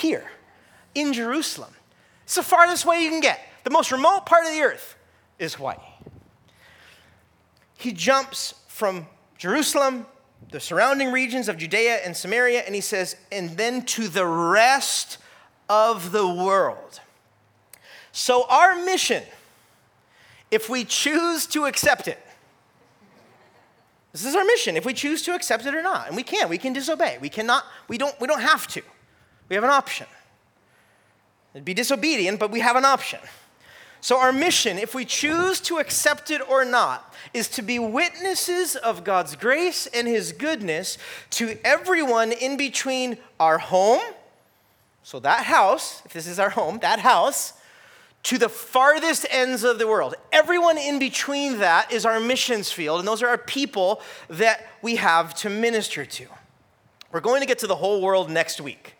here 0.00 0.30
in 0.94 1.12
Jerusalem. 1.12 1.72
It's 2.24 2.34
the 2.34 2.42
farthest 2.42 2.84
way 2.86 3.02
you 3.02 3.10
can 3.10 3.20
get. 3.20 3.40
The 3.64 3.70
most 3.70 3.92
remote 3.92 4.26
part 4.26 4.46
of 4.46 4.52
the 4.52 4.60
earth 4.62 4.96
is 5.38 5.54
Hawaii. 5.54 5.76
he 7.80 7.92
jumps 7.92 8.54
from 8.68 9.06
Jerusalem, 9.38 10.06
the 10.50 10.60
surrounding 10.60 11.12
regions 11.12 11.48
of 11.48 11.56
Judea 11.56 11.96
and 12.04 12.14
Samaria, 12.16 12.60
and 12.60 12.74
he 12.74 12.80
says, 12.82 13.16
and 13.32 13.56
then 13.56 13.82
to 13.86 14.06
the 14.08 14.26
rest 14.26 15.18
of 15.68 16.12
the 16.12 16.26
world. 16.26 17.00
So, 18.12 18.46
our 18.48 18.74
mission, 18.84 19.22
if 20.50 20.68
we 20.68 20.84
choose 20.84 21.46
to 21.48 21.66
accept 21.66 22.08
it, 22.08 22.18
this 24.12 24.24
is 24.24 24.34
our 24.34 24.44
mission, 24.44 24.76
if 24.76 24.84
we 24.84 24.92
choose 24.92 25.22
to 25.22 25.34
accept 25.34 25.66
it 25.66 25.74
or 25.74 25.82
not. 25.82 26.08
And 26.08 26.16
we 26.16 26.24
can, 26.24 26.48
we 26.48 26.58
can 26.58 26.72
disobey. 26.72 27.18
We 27.20 27.28
cannot, 27.28 27.64
we 27.86 27.96
don't, 27.96 28.18
we 28.20 28.26
don't 28.26 28.40
have 28.40 28.66
to. 28.68 28.82
We 29.48 29.54
have 29.54 29.64
an 29.64 29.70
option. 29.70 30.06
It'd 31.54 31.64
be 31.64 31.74
disobedient, 31.74 32.40
but 32.40 32.50
we 32.50 32.60
have 32.60 32.76
an 32.76 32.84
option. 32.84 33.20
So, 34.00 34.18
our 34.18 34.32
mission, 34.32 34.78
if 34.78 34.94
we 34.94 35.04
choose 35.04 35.60
to 35.60 35.78
accept 35.78 36.30
it 36.30 36.40
or 36.48 36.64
not, 36.64 37.14
is 37.34 37.48
to 37.50 37.62
be 37.62 37.78
witnesses 37.78 38.74
of 38.74 39.04
God's 39.04 39.36
grace 39.36 39.86
and 39.86 40.08
His 40.08 40.32
goodness 40.32 40.96
to 41.30 41.58
everyone 41.64 42.32
in 42.32 42.56
between 42.56 43.18
our 43.38 43.58
home, 43.58 44.00
so 45.02 45.20
that 45.20 45.44
house, 45.44 46.02
if 46.06 46.12
this 46.14 46.26
is 46.26 46.38
our 46.38 46.50
home, 46.50 46.78
that 46.80 47.00
house, 47.00 47.52
to 48.24 48.38
the 48.38 48.48
farthest 48.48 49.26
ends 49.30 49.64
of 49.64 49.78
the 49.78 49.86
world. 49.86 50.14
Everyone 50.32 50.76
in 50.76 50.98
between 50.98 51.58
that 51.58 51.90
is 51.90 52.04
our 52.04 52.20
missions 52.20 52.70
field, 52.70 52.98
and 52.98 53.08
those 53.08 53.22
are 53.22 53.28
our 53.28 53.38
people 53.38 54.02
that 54.28 54.66
we 54.82 54.96
have 54.96 55.34
to 55.36 55.48
minister 55.48 56.04
to. 56.04 56.26
We're 57.12 57.20
going 57.20 57.40
to 57.40 57.46
get 57.46 57.58
to 57.60 57.66
the 57.66 57.76
whole 57.76 58.02
world 58.02 58.30
next 58.30 58.60
week. 58.60 58.94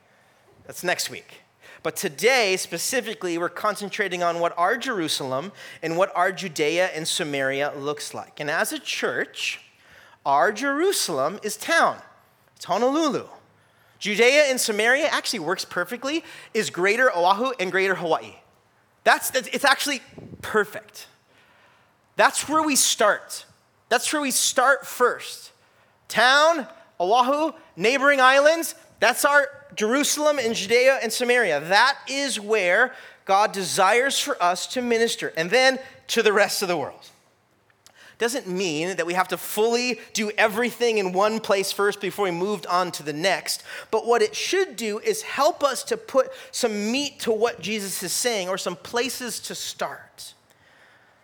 That's 0.66 0.82
next 0.82 1.10
week. 1.10 1.42
But 1.82 1.96
today, 1.96 2.56
specifically, 2.56 3.38
we're 3.38 3.48
concentrating 3.48 4.22
on 4.22 4.40
what 4.40 4.56
our 4.58 4.76
Jerusalem 4.76 5.52
and 5.82 5.96
what 5.96 6.14
our 6.14 6.30
Judea 6.30 6.88
and 6.88 7.08
Samaria 7.08 7.72
looks 7.76 8.12
like. 8.12 8.40
And 8.40 8.50
as 8.50 8.72
a 8.72 8.78
church, 8.78 9.60
our 10.26 10.52
Jerusalem 10.52 11.40
is 11.42 11.56
town, 11.56 11.98
it's 12.56 12.66
Honolulu. 12.66 13.26
Judea 13.98 14.44
and 14.44 14.58
Samaria 14.58 15.06
actually 15.06 15.40
works 15.40 15.64
perfectly, 15.64 16.24
is 16.54 16.70
greater 16.70 17.14
Oahu 17.14 17.52
and 17.60 17.70
greater 17.70 17.94
Hawaii. 17.94 18.36
That's, 19.04 19.30
it's 19.34 19.64
actually 19.64 20.02
perfect. 20.42 21.06
That's 22.16 22.48
where 22.48 22.62
we 22.62 22.76
start. 22.76 23.44
That's 23.88 24.12
where 24.12 24.22
we 24.22 24.30
start 24.30 24.86
first. 24.86 25.52
Town, 26.08 26.66
Oahu, 26.98 27.52
neighboring 27.76 28.20
islands, 28.20 28.74
that's 28.98 29.24
our 29.24 29.48
Jerusalem 29.74 30.38
and 30.38 30.54
Judea 30.54 30.98
and 31.02 31.12
Samaria. 31.12 31.60
That 31.60 31.96
is 32.08 32.38
where 32.38 32.94
God 33.24 33.52
desires 33.52 34.18
for 34.18 34.40
us 34.42 34.66
to 34.68 34.82
minister, 34.82 35.32
and 35.36 35.50
then 35.50 35.78
to 36.08 36.22
the 36.22 36.32
rest 36.32 36.62
of 36.62 36.68
the 36.68 36.76
world. 36.76 37.08
Doesn't 38.20 38.46
mean 38.46 38.96
that 38.98 39.06
we 39.06 39.14
have 39.14 39.28
to 39.28 39.38
fully 39.38 39.98
do 40.12 40.30
everything 40.36 40.98
in 40.98 41.14
one 41.14 41.40
place 41.40 41.72
first 41.72 42.02
before 42.02 42.26
we 42.26 42.30
moved 42.30 42.66
on 42.66 42.92
to 42.92 43.02
the 43.02 43.14
next. 43.14 43.62
But 43.90 44.06
what 44.06 44.20
it 44.20 44.36
should 44.36 44.76
do 44.76 44.98
is 44.98 45.22
help 45.22 45.64
us 45.64 45.82
to 45.84 45.96
put 45.96 46.28
some 46.52 46.92
meat 46.92 47.20
to 47.20 47.32
what 47.32 47.62
Jesus 47.62 48.02
is 48.02 48.12
saying 48.12 48.50
or 48.50 48.58
some 48.58 48.76
places 48.76 49.40
to 49.40 49.54
start. 49.54 50.34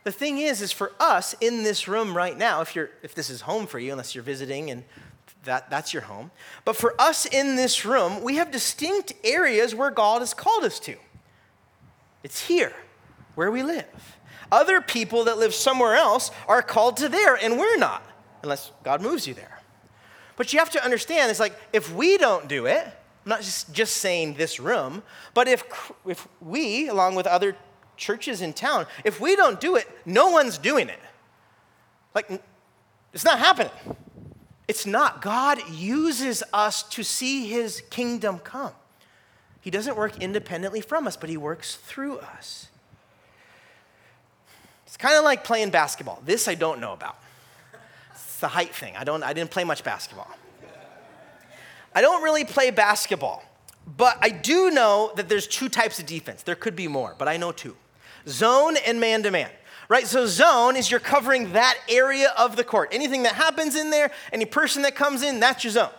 The 0.05 0.11
thing 0.11 0.39
is, 0.39 0.63
is 0.63 0.73
for 0.73 0.93
us 0.99 1.35
in 1.43 1.65
this 1.65 1.87
room 1.87 2.17
right 2.17 2.39
now, 2.39 2.63
if 2.63 2.75
you're 2.75 2.89
if 3.03 3.15
this 3.15 3.29
is 3.29 3.43
home 3.43 3.67
for 3.67 3.79
you, 3.79 3.93
unless 3.93 4.15
you're 4.15 4.25
visiting 4.25 4.71
and 4.71 4.83
that, 5.45 5.69
that's 5.69 5.93
your 5.93 6.05
home. 6.05 6.31
But 6.65 6.77
for 6.77 6.99
us 6.99 7.27
in 7.27 7.57
this 7.57 7.85
room, 7.85 8.23
we 8.23 8.37
have 8.37 8.51
distinct 8.51 9.13
areas 9.23 9.75
where 9.75 9.91
God 9.91 10.21
has 10.21 10.33
called 10.33 10.65
us 10.65 10.81
to. 10.81 10.97
It's 12.25 12.47
here, 12.47 12.73
where 13.35 13.51
we 13.51 13.63
live. 13.63 14.17
Other 14.51 14.81
people 14.81 15.25
that 15.25 15.39
live 15.39 15.55
somewhere 15.55 15.97
else 15.97 16.31
are 16.49 16.63
called 16.63 16.97
to 16.99 17.09
there, 17.09 17.35
and 17.35 17.59
we're 17.59 17.77
not, 17.77 18.03
unless 18.43 18.71
God 18.85 19.01
moves 19.01 19.27
you 19.27 19.35
there. 19.35 19.61
But 20.37 20.53
you 20.53 20.59
have 20.59 20.71
to 20.71 20.85
understand, 20.85 21.31
it's 21.31 21.41
like 21.41 21.59
if 21.73 21.93
we 21.93 22.19
don't 22.19 22.49
do 22.49 22.67
it, 22.67 22.85
I'm 22.85 23.31
not 23.31 23.41
just, 23.41 23.73
just 23.73 23.97
saying 23.97 24.35
this 24.35 24.61
room, 24.61 25.03
but 25.35 25.49
if, 25.49 25.65
if 26.07 26.29
we, 26.41 26.89
along 26.89 27.17
with 27.17 27.27
other 27.27 27.57
churches 27.97 28.43
in 28.43 28.53
town, 28.53 28.87
if 29.05 29.21
we 29.21 29.35
don't 29.35 29.61
do 29.61 29.77
it, 29.77 29.89
no 30.05 30.31
one's 30.31 30.59
doing 30.59 30.89
it. 30.89 31.01
Like, 32.15 32.43
it's 33.13 33.25
not 33.25 33.39
happening. 33.39 33.73
It's 34.69 34.87
not. 34.87 35.23
God 35.23 35.59
uses 35.71 36.43
us 36.53 36.83
to 36.91 37.03
see 37.03 37.49
his 37.49 37.83
kingdom 37.91 38.39
come. 38.39 38.73
He 39.61 39.71
doesn't 39.71 39.97
work 39.97 40.21
independently 40.23 40.81
from 40.81 41.07
us, 41.07 41.17
but 41.17 41.29
he 41.29 41.37
works 41.37 41.77
through 41.77 42.19
us. 42.19 42.69
It's 44.97 45.03
kind 45.03 45.19
of 45.19 45.25
like 45.25 45.45
playing 45.45 45.69
basketball. 45.69 46.23
This 46.25 46.49
I 46.49 46.55
don't 46.55 46.81
know 46.81 46.95
about. 46.95 47.19
It's 48.13 48.39
the 48.39 48.49
height 48.49 48.75
thing. 48.75 48.97
I, 48.97 49.05
don't, 49.05 49.23
I 49.23 49.35
didn't 49.35 49.51
play 49.51 49.63
much 49.63 49.85
basketball. 49.85 50.31
I 51.95 52.01
don't 52.01 52.23
really 52.23 52.47
play 52.47 52.71
basketball, 52.71 53.45
but 53.99 54.17
I 54.23 54.31
do 54.31 54.71
know 54.71 55.13
that 55.17 55.29
there's 55.29 55.47
two 55.47 55.69
types 55.69 55.99
of 55.99 56.07
defense. 56.07 56.45
There 56.45 56.55
could 56.55 56.75
be 56.75 56.89
more, 56.89 57.15
but 57.19 57.29
I 57.29 57.37
know 57.37 57.53
two 57.53 57.77
zone 58.27 58.79
and 58.87 58.99
man 58.99 59.23
to 59.23 59.31
man 59.31 59.51
right? 59.89 60.09
So, 60.09 60.27
zone 60.27 60.75
is 60.75 60.91
you're 60.91 60.99
covering 60.99 61.53
that 61.53 61.79
area 61.89 62.33
of 62.37 62.57
the 62.57 62.65
court. 62.65 62.89
Anything 62.91 63.23
that 63.23 63.37
happens 63.37 63.77
in 63.77 63.91
there, 63.91 64.11
any 64.33 64.45
person 64.45 64.83
that 64.83 64.97
comes 64.97 65.23
in, 65.23 65.39
that's 65.39 65.63
your 65.63 65.71
zone. 65.71 65.93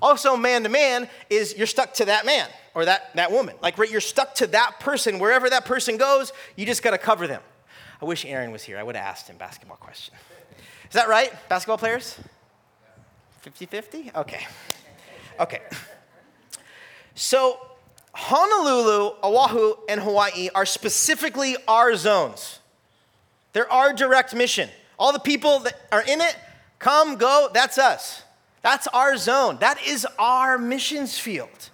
Also, 0.00 0.36
man 0.36 0.62
to 0.62 0.68
man 0.68 1.08
is 1.30 1.56
you're 1.56 1.66
stuck 1.66 1.94
to 1.94 2.04
that 2.04 2.26
man 2.26 2.48
or 2.74 2.84
that, 2.84 3.12
that 3.16 3.32
woman. 3.32 3.56
Like, 3.60 3.76
right, 3.76 3.90
you're 3.90 4.00
stuck 4.00 4.36
to 4.36 4.46
that 4.48 4.78
person. 4.78 5.18
Wherever 5.18 5.50
that 5.50 5.64
person 5.64 5.96
goes, 5.96 6.32
you 6.54 6.64
just 6.64 6.84
got 6.84 6.92
to 6.92 6.98
cover 6.98 7.26
them. 7.26 7.42
I 8.00 8.04
wish 8.04 8.24
Aaron 8.24 8.50
was 8.50 8.62
here. 8.62 8.78
I 8.78 8.82
would 8.82 8.96
have 8.96 9.04
asked 9.04 9.28
him 9.28 9.36
basketball 9.36 9.76
question. 9.76 10.14
Is 10.88 10.94
that 10.94 11.08
right, 11.08 11.32
basketball 11.48 11.78
players? 11.78 12.18
50 13.40 13.66
50? 13.66 14.10
Okay. 14.16 14.46
Okay. 15.40 15.60
So, 17.14 17.58
Honolulu, 18.12 19.14
Oahu, 19.22 19.74
and 19.88 20.00
Hawaii 20.00 20.48
are 20.54 20.66
specifically 20.66 21.56
our 21.68 21.96
zones. 21.96 22.60
They're 23.52 23.70
our 23.72 23.92
direct 23.92 24.34
mission. 24.34 24.68
All 24.98 25.12
the 25.12 25.18
people 25.18 25.60
that 25.60 25.74
are 25.92 26.02
in 26.02 26.20
it, 26.20 26.36
come, 26.78 27.16
go, 27.16 27.50
that's 27.52 27.78
us. 27.78 28.22
That's 28.62 28.86
our 28.88 29.16
zone. 29.16 29.58
That 29.60 29.78
is 29.86 30.06
our 30.18 30.58
missions 30.58 31.18
field. 31.18 31.70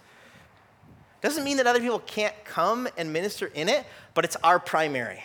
Doesn't 1.20 1.44
mean 1.44 1.58
that 1.58 1.66
other 1.66 1.80
people 1.80 2.00
can't 2.00 2.34
come 2.44 2.88
and 2.96 3.12
minister 3.12 3.46
in 3.54 3.68
it, 3.68 3.84
but 4.14 4.24
it's 4.24 4.36
our 4.42 4.58
primary. 4.58 5.22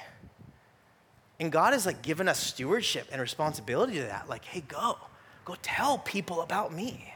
And 1.40 1.52
God 1.52 1.74
has 1.74 1.86
like 1.86 2.02
given 2.02 2.28
us 2.28 2.40
stewardship 2.40 3.10
and 3.12 3.22
responsibility 3.22 3.96
to 3.96 4.04
that. 4.04 4.30
Like, 4.30 4.46
hey, 4.46 4.62
go, 4.62 4.98
go 5.44 5.56
tell 5.62 5.98
people 5.98 6.42
about 6.42 6.74
me. 6.74 7.14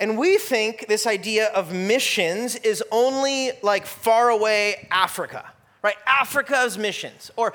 And 0.00 0.18
we 0.18 0.38
think 0.38 0.86
this 0.88 1.06
idea 1.06 1.48
of 1.48 1.72
missions 1.72 2.56
is 2.56 2.82
only 2.90 3.52
like 3.62 3.86
far 3.86 4.30
away 4.30 4.88
Africa 4.90 5.52
right? 5.84 5.96
Africa's 6.06 6.78
missions, 6.78 7.30
or, 7.36 7.52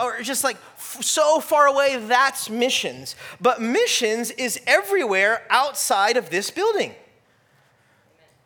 or 0.00 0.22
just 0.22 0.44
like 0.44 0.56
so 0.78 1.40
far 1.40 1.66
away, 1.66 1.96
that's 2.06 2.48
missions. 2.48 3.16
But 3.40 3.60
missions 3.60 4.30
is 4.30 4.60
everywhere 4.68 5.42
outside 5.50 6.16
of 6.16 6.30
this 6.30 6.48
building. 6.48 6.94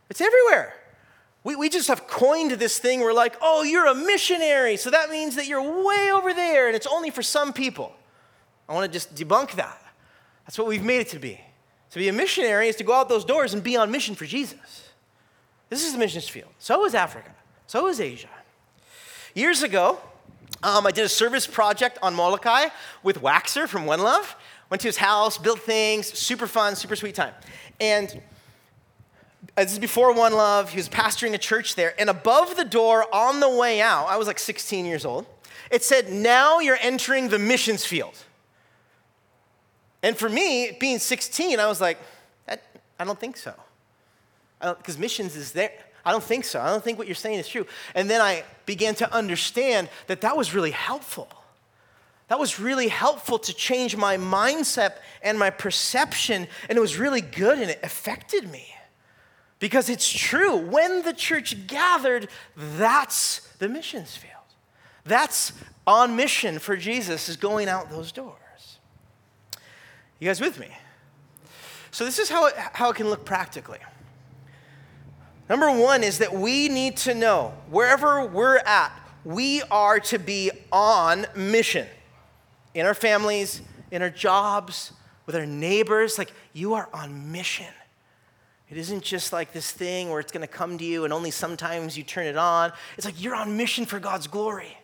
It's 0.09 0.23
everywhere. 0.23 0.75
We, 1.47 1.55
we 1.55 1.69
just 1.69 1.87
have 1.87 2.09
coined 2.09 2.51
this 2.51 2.81
thing. 2.81 3.03
We're 3.03 3.13
like, 3.13 3.37
oh, 3.41 3.63
you're 3.63 3.87
a 3.87 3.95
missionary. 3.95 4.77
So 4.77 4.91
that 4.91 5.11
means 5.11 5.37
that 5.37 5.47
you're 5.47 5.63
way 5.63 6.11
over 6.13 6.35
there 6.35 6.67
and 6.67 6.75
it's 6.75 6.89
only 6.89 7.11
for 7.11 7.23
some 7.23 7.53
people. 7.53 7.93
I 8.69 8.75
want 8.75 8.93
to 8.93 8.93
just 8.93 9.15
debunk 9.15 9.53
that. 9.53 9.81
That's 10.45 10.59
what 10.59 10.67
we've 10.67 10.83
made 10.83 11.03
it 11.03 11.09
to 11.11 11.21
be. 11.21 11.41
To 11.93 12.01
be 12.01 12.09
a 12.09 12.13
missionary 12.13 12.67
is 12.67 12.75
to 12.77 12.85
go 12.85 12.95
out 12.95 13.09
those 13.09 13.25
doors 13.25 13.55
and 13.55 13.63
be 13.63 13.77
on 13.77 13.93
mission 13.93 14.17
for 14.17 14.27
Jesus. 14.27 14.91
This 15.69 15.87
is 15.87 15.93
the 15.93 16.01
missions 16.01 16.29
field. 16.29 16.51
So 16.59 16.85
is 16.85 16.97
Africa. 16.97 17.31
So 17.69 17.87
is 17.87 18.01
Asia. 18.01 18.27
Years 19.33 19.63
ago, 19.63 20.01
um, 20.65 20.85
I 20.85 20.91
did 20.91 21.05
a 21.05 21.09
service 21.09 21.47
project 21.47 21.97
on 22.03 22.13
Molokai 22.13 22.71
with 23.05 23.23
Waxer 23.23 23.69
from 23.69 23.87
One 23.87 24.01
Love. 24.01 24.35
Went 24.69 24.81
to 24.81 24.89
his 24.89 24.97
house, 24.97 25.39
built 25.39 25.61
things, 25.61 26.09
super 26.09 26.49
fun, 26.49 26.75
super 26.75 26.97
sweet 26.97 27.15
time. 27.15 27.35
And 27.79 28.21
this 29.65 29.73
is 29.73 29.79
before 29.79 30.13
One 30.13 30.35
Love. 30.35 30.71
He 30.71 30.77
was 30.77 30.89
pastoring 30.89 31.33
a 31.35 31.39
church 31.39 31.75
there. 31.75 31.95
And 31.99 32.11
above 32.11 32.57
the 32.57 32.65
door 32.65 33.07
on 33.15 33.41
the 33.41 33.49
way 33.49 33.81
out, 33.81 34.07
I 34.07 34.17
was 34.17 34.27
like 34.27 34.39
16 34.39 34.85
years 34.85 35.05
old, 35.05 35.27
it 35.71 35.83
said, 35.83 36.11
Now 36.13 36.59
you're 36.61 36.79
entering 36.81 37.29
the 37.29 37.39
missions 37.39 37.85
field. 37.85 38.17
And 40.03 40.17
for 40.17 40.29
me, 40.29 40.77
being 40.79 40.99
16, 40.99 41.59
I 41.59 41.67
was 41.67 41.81
like, 41.81 41.99
I 42.99 43.05
don't 43.05 43.19
think 43.19 43.37
so. 43.37 43.55
Because 44.61 44.99
missions 44.99 45.37
is 45.37 45.53
there. 45.53 45.73
I 46.05 46.13
don't 46.13 46.23
think 46.23 46.45
so. 46.45 46.61
I 46.61 46.69
don't 46.69 46.83
think 46.83 46.99
what 46.99 47.09
you're 47.09 47.15
saying 47.15 47.39
is 47.39 47.49
true. 47.49 47.67
And 47.95 48.09
then 48.09 48.21
I 48.21 48.45
began 48.65 48.95
to 48.97 49.13
understand 49.13 49.89
that 50.07 50.21
that 50.21 50.37
was 50.37 50.55
really 50.55 50.71
helpful. 50.71 51.29
That 52.29 52.39
was 52.39 52.59
really 52.59 52.89
helpful 52.89 53.39
to 53.41 53.53
change 53.53 53.97
my 53.97 54.17
mindset 54.17 54.99
and 55.23 55.39
my 55.39 55.51
perception, 55.51 56.47
and 56.69 56.79
it 56.79 56.81
was 56.81 56.97
really 56.97 57.21
good 57.21 57.59
and 57.59 57.71
it 57.71 57.81
affected 57.83 58.51
me. 58.51 58.76
Because 59.59 59.89
it's 59.89 60.09
true, 60.09 60.57
when 60.57 61.03
the 61.03 61.13
church 61.13 61.67
gathered, 61.67 62.29
that's 62.57 63.41
the 63.59 63.69
missions 63.69 64.17
field. 64.17 64.33
That's 65.05 65.53
on 65.87 66.17
mission 66.17 66.59
for 66.59 66.77
Jesus, 66.77 67.29
is 67.29 67.37
going 67.37 67.69
out 67.69 67.91
those 67.91 68.13
doors. 68.13 68.79
You 70.19 70.29
guys 70.29 70.41
with 70.41 70.59
me? 70.59 70.69
So, 71.91 72.05
this 72.05 72.19
is 72.19 72.29
how 72.29 72.47
it, 72.47 72.55
how 72.57 72.91
it 72.91 72.97
can 72.97 73.09
look 73.09 73.25
practically. 73.25 73.79
Number 75.49 75.71
one 75.71 76.03
is 76.03 76.19
that 76.19 76.35
we 76.35 76.69
need 76.69 76.97
to 76.99 77.15
know 77.15 77.55
wherever 77.71 78.25
we're 78.27 78.59
at, 78.59 78.93
we 79.25 79.63
are 79.71 80.01
to 80.01 80.19
be 80.19 80.51
on 80.73 81.27
mission 81.35 81.87
in 82.75 82.85
our 82.85 82.95
families, 82.95 83.63
in 83.91 84.03
our 84.03 84.11
jobs, 84.11 84.93
with 85.25 85.37
our 85.37 85.47
neighbors. 85.47 86.19
Like, 86.19 86.33
you 86.53 86.75
are 86.75 86.89
on 86.93 87.33
mission. 87.33 87.73
It 88.69 88.77
isn't 88.79 89.03
just 89.03 89.33
like 89.33 89.53
this 89.53 89.71
thing 89.71 90.11
where 90.11 90.19
it's 90.19 90.33
going 90.33 90.47
to 90.47 90.53
come 90.53 90.77
to 90.79 90.85
you 90.85 91.05
and 91.05 91.13
only 91.13 91.31
sometimes 91.31 91.97
you 91.97 92.03
turn 92.03 92.27
it 92.27 92.37
on. 92.37 92.73
It's 92.97 93.07
like 93.07 93.23
you're 93.23 93.35
on 93.35 93.57
mission 93.57 93.87
for 93.87 94.01
God's 94.01 94.27
glory. 94.27 94.77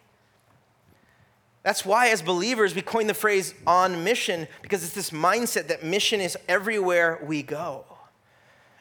That's 1.63 1.85
why, 1.85 2.09
as 2.09 2.23
believers, 2.23 2.75
we 2.75 2.83
coin 2.83 3.07
the 3.07 3.15
phrase 3.15 3.55
on 3.67 4.03
mission 4.03 4.49
because 4.63 4.85
it's 4.85 4.95
this 4.95 5.11
mindset 5.11 5.69
that 5.69 5.85
mission 5.85 6.21
is 6.21 6.37
everywhere 6.49 7.21
we 7.25 7.43
go. 7.43 7.85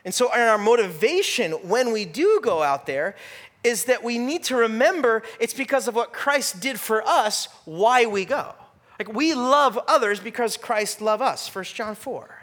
And 0.04 0.14
so, 0.14 0.32
our 0.32 0.58
motivation 0.58 1.52
when 1.52 1.92
we 1.92 2.06
do 2.06 2.40
go 2.44 2.64
out 2.64 2.88
there 2.88 3.16
is 3.64 3.86
that 3.86 4.04
we 4.04 4.18
need 4.18 4.44
to 4.46 4.56
remember 4.56 5.22
it's 5.40 5.54
because 5.54 5.88
of 5.88 5.94
what 5.94 6.12
Christ 6.12 6.60
did 6.60 6.80
for 6.80 7.08
us 7.08 7.48
why 7.66 8.08
we 8.08 8.26
go. 8.26 8.56
Like, 8.98 9.14
we 9.14 9.36
love 9.36 9.78
others 9.88 10.20
because 10.20 10.58
Christ 10.58 11.02
loved 11.02 11.22
us, 11.22 11.54
1 11.54 11.66
John 11.66 11.94
4. 11.94 12.41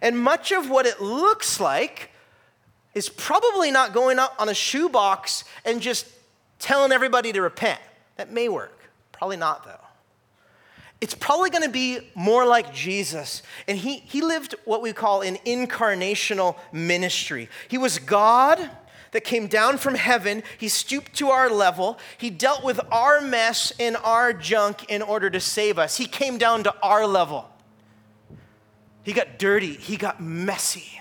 And 0.00 0.18
much 0.18 0.52
of 0.52 0.70
what 0.70 0.86
it 0.86 1.00
looks 1.00 1.60
like 1.60 2.10
is 2.94 3.08
probably 3.08 3.70
not 3.70 3.92
going 3.92 4.18
up 4.18 4.34
on 4.38 4.48
a 4.48 4.54
shoebox 4.54 5.44
and 5.64 5.80
just 5.80 6.06
telling 6.58 6.92
everybody 6.92 7.32
to 7.32 7.40
repent. 7.40 7.80
That 8.16 8.32
may 8.32 8.48
work. 8.48 8.78
Probably 9.12 9.36
not, 9.36 9.64
though. 9.64 9.74
It's 11.00 11.14
probably 11.14 11.50
going 11.50 11.62
to 11.62 11.68
be 11.68 12.00
more 12.14 12.44
like 12.44 12.74
Jesus. 12.74 13.42
And 13.68 13.78
he, 13.78 13.98
he 13.98 14.20
lived 14.20 14.56
what 14.64 14.82
we 14.82 14.92
call 14.92 15.22
an 15.22 15.36
incarnational 15.46 16.56
ministry. 16.72 17.48
He 17.68 17.78
was 17.78 18.00
God 18.00 18.70
that 19.12 19.22
came 19.22 19.46
down 19.46 19.78
from 19.78 19.94
heaven. 19.94 20.42
He 20.58 20.68
stooped 20.68 21.14
to 21.14 21.28
our 21.28 21.48
level. 21.48 21.98
He 22.18 22.30
dealt 22.30 22.64
with 22.64 22.80
our 22.90 23.20
mess 23.20 23.72
and 23.78 23.96
our 23.98 24.32
junk 24.32 24.90
in 24.90 25.02
order 25.02 25.30
to 25.30 25.40
save 25.40 25.78
us. 25.78 25.96
He 25.96 26.06
came 26.06 26.36
down 26.36 26.64
to 26.64 26.74
our 26.82 27.06
level. 27.06 27.48
He 29.08 29.14
got 29.14 29.38
dirty, 29.38 29.72
he 29.72 29.96
got 29.96 30.20
messy. 30.20 31.00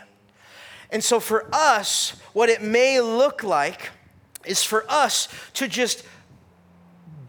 And 0.91 1.03
so, 1.03 1.19
for 1.19 1.45
us, 1.51 2.11
what 2.31 2.47
it 2.47 2.61
may 2.61 3.01
look 3.01 3.43
like 3.43 3.89
is 4.45 4.63
for 4.63 4.85
us 4.87 5.27
to 5.55 5.67
just 5.67 6.05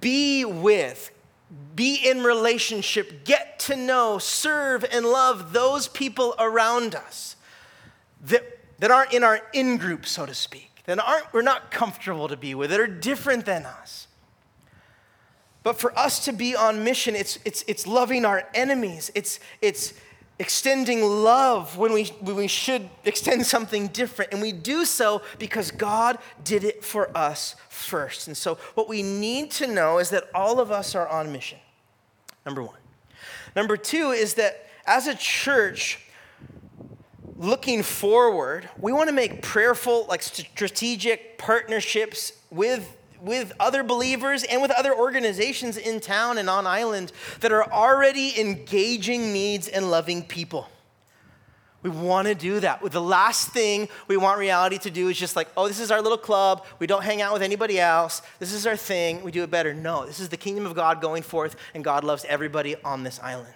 be 0.01 0.45
with, 0.45 1.11
be 1.75 1.97
in 2.09 2.23
relationship, 2.23 3.25
get 3.25 3.59
to 3.59 3.75
know, 3.75 4.19
serve, 4.19 4.85
and 4.93 5.05
love 5.05 5.53
those 5.53 5.89
people 5.89 6.37
around 6.39 6.95
us 6.95 7.35
that, 8.27 8.45
that 8.79 8.93
aren't 8.93 9.13
in 9.13 9.25
our 9.25 9.41
in 9.53 9.79
group, 9.79 10.07
so 10.07 10.27
to 10.27 10.35
speak, 10.35 10.71
that 10.85 11.01
aren't, 11.01 11.33
we're 11.33 11.43
not 11.43 11.73
comfortable 11.73 12.29
to 12.29 12.37
be 12.37 12.55
with, 12.55 12.71
that 12.71 12.79
are 12.79 12.87
different 12.87 13.47
than 13.47 13.67
us. 13.67 14.07
But 15.65 15.81
for 15.81 15.99
us 15.99 16.25
to 16.27 16.33
be 16.33 16.55
on 16.55 16.85
mission, 16.85 17.17
it's, 17.17 17.41
it's, 17.45 17.65
it's 17.67 17.85
loving 17.85 18.25
our 18.25 18.45
enemies. 18.55 19.11
It's, 19.17 19.41
it's, 19.61 19.93
extending 20.39 21.03
love 21.03 21.77
when 21.77 21.93
we, 21.93 22.05
when 22.21 22.37
we 22.37 22.47
should 22.47 22.89
extend 23.05 23.47
something 23.55 23.89
different. 23.89 24.33
And 24.33 24.41
we 24.41 24.53
do 24.53 24.85
so 24.85 25.23
because 25.39 25.71
God 25.71 26.19
did 26.45 26.65
it 26.65 26.85
for 26.85 27.17
us 27.17 27.57
first. 27.69 28.27
And 28.27 28.37
so, 28.37 28.57
what 28.75 28.89
we 28.89 29.03
need 29.03 29.51
to 29.53 29.67
know 29.67 29.99
is 29.99 30.11
that 30.11 30.25
all 30.35 30.61
of 30.61 30.71
us 30.71 30.95
are 30.95 31.09
on 31.09 31.33
mission. 31.33 31.59
Number 32.45 32.63
one. 32.63 32.79
Number 33.57 33.77
two 33.77 34.11
is 34.11 34.35
that 34.35 34.67
as 34.87 35.07
a 35.07 35.15
church, 35.15 36.01
looking 37.37 37.83
forward, 37.83 38.69
we 38.79 38.93
want 38.93 39.09
to 39.09 39.15
make 39.15 39.43
prayerful, 39.43 40.07
like 40.09 40.23
strategic 40.23 41.39
partnerships 41.39 42.33
with 42.51 42.97
with 43.21 43.53
other 43.59 43.83
believers 43.83 44.45
and 44.45 44.63
with 44.63 44.71
other 44.71 44.95
organizations 44.95 45.77
in 45.77 46.01
town 46.01 46.39
and 46.39 46.49
on 46.49 46.67
island 46.67 47.13
that 47.41 47.53
are 47.53 47.71
already 47.73 48.39
engaging 48.41 49.33
needs 49.33 49.69
and 49.69 49.91
loving 49.91 50.23
people. 50.23 50.69
We 51.83 51.91
want 51.91 52.27
to 52.27 52.35
do 52.35 52.59
that. 52.61 52.83
The 52.91 53.01
last 53.01 53.51
thing 53.51 53.89
we 54.09 54.17
want 54.17 54.39
reality 54.39 54.79
to 54.79 54.91
do 54.91 55.09
is 55.09 55.17
just 55.17 55.37
like, 55.37 55.49
oh, 55.57 55.69
this 55.69 55.79
is 55.79 55.93
our 55.93 56.03
little 56.03 56.19
club. 56.19 56.65
We 56.81 56.89
don't 56.89 57.05
hang 57.05 57.23
out 57.23 57.33
with 57.33 57.43
anybody 57.43 57.79
else. 57.79 58.21
This 58.41 58.53
is 58.53 58.67
our 58.67 58.77
thing. 58.77 59.23
We 59.23 59.31
do 59.31 59.45
it 59.45 59.51
better. 59.51 59.73
No, 59.73 60.05
this 60.05 60.19
is 60.19 60.29
the 60.29 60.37
kingdom 60.37 60.67
of 60.67 60.75
God 60.75 61.01
going 61.01 61.23
forth, 61.23 61.55
and 61.75 61.85
God 61.85 62.03
loves 62.03 62.25
everybody 62.29 62.75
on 62.83 63.05
this 63.05 63.21
island. 63.21 63.55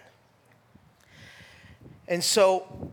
And 2.06 2.22
so 2.22 2.92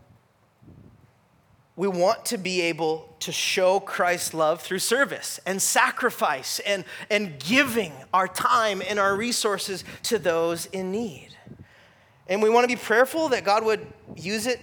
we 1.76 1.88
want 1.88 2.26
to 2.26 2.38
be 2.38 2.60
able 2.62 3.14
to 3.20 3.32
show 3.32 3.80
Christ's 3.80 4.34
love 4.34 4.60
through 4.60 4.80
service 4.80 5.40
and 5.46 5.62
sacrifice 5.62 6.58
and, 6.60 6.84
and 7.08 7.38
giving 7.38 7.92
our 8.12 8.28
time 8.28 8.82
and 8.86 8.98
our 8.98 9.16
resources 9.16 9.84
to 10.04 10.18
those 10.18 10.66
in 10.66 10.90
need. 10.90 11.28
And 12.26 12.42
we 12.42 12.50
want 12.50 12.64
to 12.64 12.68
be 12.68 12.80
prayerful 12.80 13.30
that 13.30 13.44
God 13.44 13.64
would 13.64 13.86
use 14.16 14.46
it 14.46 14.60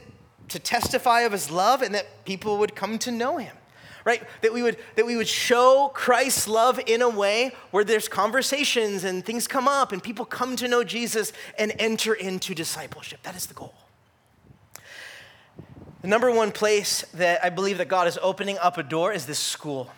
to 0.49 0.59
testify 0.59 1.21
of 1.21 1.31
his 1.31 1.51
love 1.51 1.81
and 1.81 1.93
that 1.95 2.25
people 2.25 2.57
would 2.59 2.75
come 2.75 2.97
to 2.99 3.11
know 3.11 3.37
him. 3.37 3.55
Right? 4.05 4.23
That 4.41 4.53
we 4.53 4.63
would 4.63 4.77
that 4.95 5.05
we 5.05 5.17
would 5.17 5.27
show 5.27 5.91
Christ's 5.93 6.47
love 6.47 6.79
in 6.87 7.01
a 7.01 7.09
way 7.09 7.53
where 7.71 7.83
there's 7.83 8.07
conversations 8.07 9.03
and 9.03 9.25
things 9.25 9.47
come 9.47 9.67
up 9.67 9.91
and 9.91 10.01
people 10.01 10.23
come 10.23 10.55
to 10.55 10.67
know 10.69 10.85
Jesus 10.85 11.33
and 11.59 11.73
enter 11.77 12.13
into 12.13 12.55
discipleship. 12.55 13.21
That 13.23 13.35
is 13.35 13.47
the 13.47 13.53
goal. 13.53 13.73
The 16.01 16.07
number 16.07 16.31
one 16.31 16.51
place 16.51 17.01
that 17.15 17.43
I 17.43 17.49
believe 17.49 17.79
that 17.79 17.87
God 17.87 18.07
is 18.07 18.19
opening 18.21 18.59
up 18.59 18.77
a 18.77 18.83
door 18.83 19.11
is 19.11 19.25
this 19.25 19.39
school. 19.39 19.89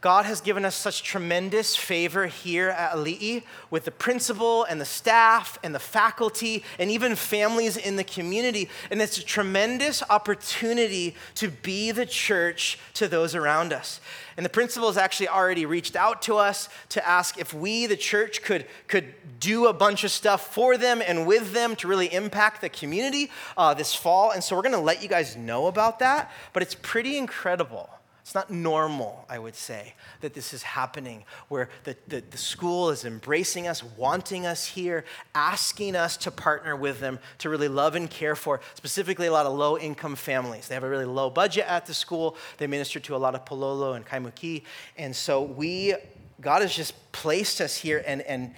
God 0.00 0.26
has 0.26 0.40
given 0.40 0.64
us 0.64 0.74
such 0.74 1.02
tremendous 1.02 1.74
favor 1.74 2.26
here 2.26 2.68
at 2.68 2.92
Ali'i 2.92 3.42
with 3.70 3.86
the 3.86 3.90
principal 3.90 4.64
and 4.64 4.80
the 4.80 4.84
staff 4.84 5.58
and 5.62 5.74
the 5.74 5.78
faculty 5.78 6.62
and 6.78 6.90
even 6.90 7.16
families 7.16 7.76
in 7.76 7.96
the 7.96 8.04
community. 8.04 8.68
And 8.90 9.00
it's 9.00 9.18
a 9.18 9.24
tremendous 9.24 10.02
opportunity 10.10 11.16
to 11.36 11.48
be 11.48 11.92
the 11.92 12.06
church 12.06 12.78
to 12.94 13.08
those 13.08 13.34
around 13.34 13.72
us. 13.72 14.00
And 14.36 14.44
the 14.44 14.50
principal 14.50 14.88
has 14.88 14.98
actually 14.98 15.28
already 15.28 15.64
reached 15.64 15.96
out 15.96 16.20
to 16.22 16.36
us 16.36 16.68
to 16.90 17.06
ask 17.06 17.38
if 17.38 17.54
we, 17.54 17.86
the 17.86 17.96
church, 17.96 18.42
could, 18.42 18.66
could 18.88 19.14
do 19.40 19.66
a 19.66 19.72
bunch 19.72 20.04
of 20.04 20.10
stuff 20.10 20.52
for 20.52 20.76
them 20.76 21.02
and 21.04 21.26
with 21.26 21.52
them 21.52 21.74
to 21.76 21.88
really 21.88 22.12
impact 22.12 22.60
the 22.60 22.68
community 22.68 23.30
uh, 23.56 23.72
this 23.72 23.94
fall. 23.94 24.32
And 24.32 24.44
so 24.44 24.54
we're 24.56 24.62
going 24.62 24.72
to 24.72 24.78
let 24.78 25.02
you 25.02 25.08
guys 25.08 25.36
know 25.36 25.68
about 25.68 26.00
that. 26.00 26.30
But 26.52 26.62
it's 26.62 26.74
pretty 26.74 27.16
incredible 27.16 27.88
it's 28.26 28.34
not 28.34 28.50
normal, 28.50 29.24
I 29.30 29.38
would 29.38 29.54
say, 29.54 29.94
that 30.20 30.34
this 30.34 30.52
is 30.52 30.64
happening, 30.64 31.22
where 31.46 31.68
the, 31.84 31.96
the, 32.08 32.24
the, 32.28 32.36
school 32.36 32.90
is 32.90 33.04
embracing 33.04 33.68
us, 33.68 33.84
wanting 33.84 34.46
us 34.46 34.66
here, 34.66 35.04
asking 35.36 35.94
us 35.94 36.16
to 36.16 36.32
partner 36.32 36.74
with 36.74 36.98
them 36.98 37.20
to 37.38 37.48
really 37.48 37.68
love 37.68 37.94
and 37.94 38.10
care 38.10 38.34
for 38.34 38.60
specifically 38.74 39.28
a 39.28 39.32
lot 39.32 39.46
of 39.46 39.56
low 39.56 39.78
income 39.78 40.16
families. 40.16 40.66
They 40.66 40.74
have 40.74 40.82
a 40.82 40.88
really 40.88 41.04
low 41.04 41.30
budget 41.30 41.66
at 41.68 41.86
the 41.86 41.94
school. 41.94 42.36
They 42.58 42.66
minister 42.66 42.98
to 42.98 43.14
a 43.14 43.16
lot 43.16 43.36
of 43.36 43.44
Palolo 43.44 43.94
and 43.94 44.04
Kaimuki. 44.04 44.64
And 44.98 45.14
so 45.14 45.42
we, 45.42 45.94
God 46.40 46.62
has 46.62 46.74
just 46.74 47.12
placed 47.12 47.60
us 47.60 47.76
here 47.76 48.02
and, 48.04 48.22
and 48.22 48.56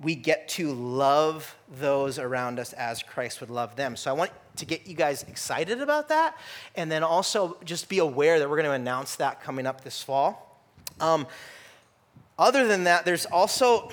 we 0.00 0.14
get 0.14 0.46
to 0.50 0.72
love 0.72 1.56
those 1.80 2.20
around 2.20 2.60
us 2.60 2.72
as 2.74 3.02
Christ 3.02 3.40
would 3.40 3.50
love 3.50 3.74
them. 3.74 3.96
So 3.96 4.12
I 4.12 4.14
want 4.14 4.30
to 4.56 4.64
get 4.64 4.86
you 4.86 4.94
guys 4.94 5.22
excited 5.24 5.80
about 5.80 6.08
that. 6.08 6.36
And 6.74 6.90
then 6.90 7.02
also 7.02 7.56
just 7.64 7.88
be 7.88 7.98
aware 7.98 8.38
that 8.38 8.48
we're 8.48 8.56
going 8.56 8.68
to 8.68 8.72
announce 8.72 9.16
that 9.16 9.42
coming 9.42 9.66
up 9.66 9.84
this 9.84 10.02
fall. 10.02 10.60
Um, 11.00 11.26
other 12.38 12.66
than 12.66 12.84
that, 12.84 13.04
there's 13.04 13.26
also 13.26 13.90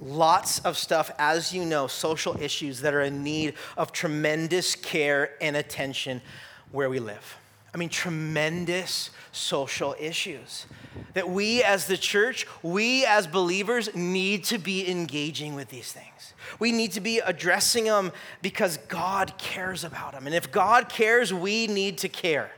lots 0.00 0.58
of 0.60 0.76
stuff, 0.76 1.10
as 1.18 1.52
you 1.52 1.64
know, 1.64 1.86
social 1.86 2.40
issues 2.40 2.80
that 2.80 2.94
are 2.94 3.02
in 3.02 3.22
need 3.22 3.54
of 3.76 3.92
tremendous 3.92 4.74
care 4.74 5.30
and 5.40 5.56
attention 5.56 6.20
where 6.72 6.90
we 6.90 6.98
live. 6.98 7.36
I 7.76 7.78
mean, 7.78 7.90
tremendous 7.90 9.10
social 9.32 9.94
issues 10.00 10.64
that 11.12 11.28
we 11.28 11.62
as 11.62 11.86
the 11.86 11.98
church, 11.98 12.46
we 12.62 13.04
as 13.04 13.26
believers 13.26 13.94
need 13.94 14.44
to 14.44 14.56
be 14.56 14.90
engaging 14.90 15.54
with 15.54 15.68
these 15.68 15.92
things. 15.92 16.32
We 16.58 16.72
need 16.72 16.92
to 16.92 17.02
be 17.02 17.18
addressing 17.18 17.84
them 17.84 18.12
because 18.40 18.78
God 18.88 19.36
cares 19.36 19.84
about 19.84 20.12
them. 20.12 20.24
And 20.24 20.34
if 20.34 20.50
God 20.50 20.88
cares, 20.88 21.34
we 21.34 21.66
need 21.66 21.98
to 21.98 22.08
care. 22.08 22.50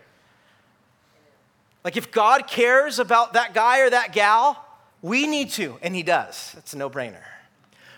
Like 1.83 1.97
if 1.97 2.13
God 2.13 2.47
cares 2.47 3.01
about 3.01 3.33
that 3.33 3.55
guy 3.55 3.81
or 3.81 3.91
that 3.91 4.13
gal, 4.13 4.65
we 5.03 5.27
need 5.27 5.51
to, 5.51 5.79
and 5.83 5.97
He 5.97 6.05
does. 6.05 6.55
It's 6.59 6.75
a 6.75 6.79
no 6.79 6.89
brainer 6.89 7.25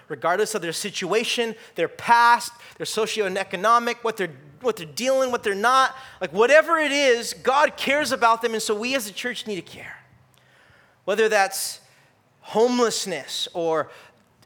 regardless 0.08 0.56
of 0.56 0.62
their 0.62 0.72
situation, 0.72 1.54
their 1.76 1.86
past, 1.86 2.52
their 2.78 2.86
socioeconomic, 2.86 3.96
what 4.02 4.16
they're 4.16 4.32
what 4.62 4.76
they're 4.76 4.86
dealing, 4.86 5.30
what 5.30 5.42
they're 5.42 5.54
not, 5.54 5.96
like 6.20 6.32
whatever 6.32 6.78
it 6.78 6.92
is, 6.92 7.34
God 7.34 7.76
cares 7.76 8.12
about 8.12 8.42
them, 8.42 8.52
and 8.52 8.62
so 8.62 8.74
we 8.74 8.94
as 8.94 9.08
a 9.08 9.12
church 9.12 9.46
need 9.46 9.56
to 9.56 9.62
care. 9.62 9.96
Whether 11.04 11.28
that's 11.28 11.80
homelessness, 12.40 13.48
or, 13.54 13.90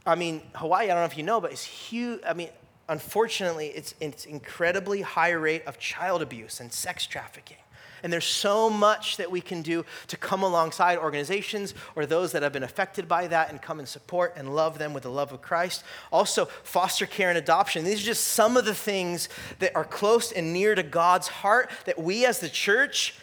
I 0.07 0.15
mean, 0.15 0.43
Hawaii, 0.55 0.85
I 0.85 0.89
don't 0.89 0.99
know 0.99 1.05
if 1.05 1.17
you 1.17 1.25
know, 1.25 1.41
but 1.41 1.53
it's 1.53 1.65
huge. 1.65 2.21
I 2.27 2.35
mean, 2.35 2.51
unfortunately, 2.89 3.69
it's, 3.69 3.95
it's 4.01 4.25
incredibly 4.25 5.03
high 5.03 5.31
rate 5.31 5.65
of 5.67 5.79
child 5.79 6.23
abuse 6.23 6.61
and 6.61 6.73
sex 6.73 7.07
trafficking. 7.07 7.57
And 8.05 8.13
there's 8.13 8.27
so 8.27 8.69
much 8.69 9.17
that 9.17 9.31
we 9.31 9.41
can 9.41 9.63
do 9.63 9.87
to 10.09 10.19
come 10.19 10.43
alongside 10.43 10.99
organizations 10.99 11.73
or 11.97 12.05
those 12.05 12.33
that 12.33 12.43
have 12.43 12.53
been 12.53 12.63
affected 12.63 13.09
by 13.09 13.27
that 13.29 13.51
and 13.51 13.63
come 13.63 13.79
and 13.79 13.89
support 13.89 14.35
and 14.37 14.55
love 14.55 14.77
them 14.77 14.93
with 14.93 15.05
the 15.05 15.11
love 15.11 15.33
of 15.33 15.41
Christ. 15.41 15.83
Also, 16.13 16.45
foster 16.45 17.07
care 17.07 17.31
and 17.31 17.39
adoption. 17.39 17.83
These 17.83 18.03
are 18.03 18.05
just 18.05 18.25
some 18.25 18.59
of 18.59 18.67
the 18.67 18.75
things 18.75 19.31
that 19.59 19.75
are 19.75 19.87
close 19.87 20.33
and 20.33 20.53
near 20.53 20.75
to 20.75 20.83
God's 20.83 21.29
heart 21.29 21.71
that 21.87 21.99
we 21.99 22.27
as 22.27 22.41
the 22.41 22.51
church, 22.51 23.15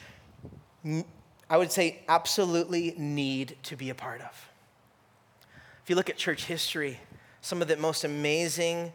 I 1.47 1.57
would 1.57 1.71
say, 1.71 1.99
absolutely 2.09 2.95
need 2.97 3.57
to 3.63 3.75
be 3.75 3.91
a 3.91 3.95
part 3.95 4.21
of. 4.21 4.49
If 5.83 5.91
you 5.91 5.95
look 5.95 6.09
at 6.09 6.17
church 6.17 6.45
history, 6.45 6.99
some 7.41 7.61
of 7.61 7.67
the 7.67 7.77
most 7.77 8.03
amazing 8.03 8.93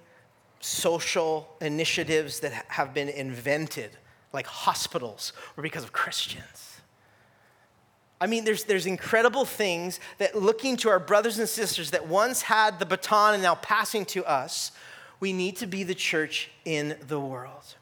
social 0.58 1.54
initiatives 1.60 2.40
that 2.40 2.52
have 2.70 2.92
been 2.92 3.08
invented 3.08 3.96
like 4.32 4.46
hospitals 4.46 5.32
or 5.56 5.62
because 5.62 5.84
of 5.84 5.92
Christians. 5.92 6.80
I 8.20 8.26
mean, 8.26 8.44
there's, 8.44 8.64
there's 8.64 8.86
incredible 8.86 9.44
things 9.44 10.00
that 10.18 10.34
looking 10.34 10.76
to 10.78 10.88
our 10.88 10.98
brothers 10.98 11.38
and 11.38 11.48
sisters 11.48 11.90
that 11.90 12.06
once 12.06 12.42
had 12.42 12.78
the 12.78 12.86
baton 12.86 13.34
and 13.34 13.42
now 13.42 13.56
passing 13.56 14.04
to 14.06 14.24
us, 14.24 14.72
we 15.20 15.32
need 15.32 15.56
to 15.56 15.66
be 15.66 15.82
the 15.82 15.94
church 15.94 16.50
in 16.64 16.96
the 17.08 17.20
world. 17.20 17.74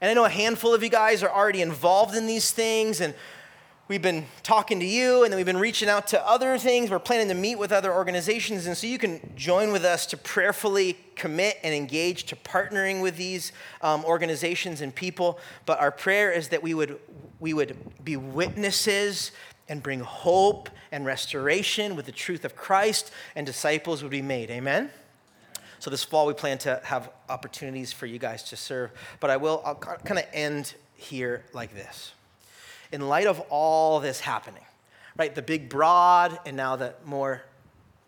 And 0.00 0.10
I 0.10 0.14
know 0.14 0.24
a 0.24 0.30
handful 0.30 0.74
of 0.74 0.82
you 0.82 0.88
guys 0.88 1.22
are 1.22 1.30
already 1.30 1.62
involved 1.62 2.14
in 2.14 2.26
these 2.26 2.50
things, 2.50 3.00
and 3.00 3.14
we've 3.88 4.02
been 4.02 4.26
talking 4.42 4.80
to 4.80 4.86
you, 4.86 5.22
and 5.22 5.32
then 5.32 5.36
we've 5.36 5.46
been 5.46 5.58
reaching 5.58 5.88
out 5.88 6.06
to 6.08 6.28
other 6.28 6.58
things. 6.58 6.90
We're 6.90 6.98
planning 6.98 7.28
to 7.28 7.34
meet 7.34 7.56
with 7.56 7.72
other 7.72 7.92
organizations, 7.92 8.66
and 8.66 8.76
so 8.76 8.86
you 8.86 8.98
can 8.98 9.32
join 9.36 9.72
with 9.72 9.84
us 9.84 10.06
to 10.06 10.16
prayerfully 10.16 10.98
commit 11.14 11.58
and 11.62 11.74
engage 11.74 12.24
to 12.24 12.36
partnering 12.36 13.00
with 13.00 13.16
these 13.16 13.52
um, 13.82 14.04
organizations 14.04 14.80
and 14.80 14.94
people. 14.94 15.38
But 15.64 15.80
our 15.80 15.90
prayer 15.90 16.32
is 16.32 16.48
that 16.48 16.62
we 16.62 16.74
would 16.74 16.98
we 17.38 17.52
would 17.52 17.76
be 18.02 18.16
witnesses 18.16 19.30
and 19.68 19.82
bring 19.82 20.00
hope 20.00 20.70
and 20.92 21.04
restoration 21.04 21.96
with 21.96 22.06
the 22.06 22.12
truth 22.12 22.44
of 22.44 22.56
Christ, 22.56 23.10
and 23.34 23.46
disciples 23.46 24.02
would 24.02 24.12
be 24.12 24.22
made. 24.22 24.50
Amen. 24.50 24.90
So 25.78 25.90
this 25.90 26.02
fall 26.02 26.26
we 26.26 26.32
plan 26.32 26.58
to 26.58 26.80
have 26.84 27.10
opportunities 27.28 27.92
for 27.92 28.06
you 28.06 28.18
guys 28.18 28.42
to 28.44 28.56
serve. 28.56 28.90
But 29.20 29.30
I 29.30 29.36
will 29.36 29.62
I'll 29.64 29.74
kind 29.74 30.18
of 30.18 30.26
end 30.32 30.74
here 30.94 31.44
like 31.52 31.74
this 31.74 32.12
in 32.92 33.08
light 33.08 33.26
of 33.26 33.40
all 33.50 34.00
this 34.00 34.20
happening, 34.20 34.64
right? 35.16 35.34
The 35.34 35.42
big, 35.42 35.68
broad, 35.68 36.38
and 36.46 36.56
now 36.56 36.76
the 36.76 36.94
more, 37.04 37.42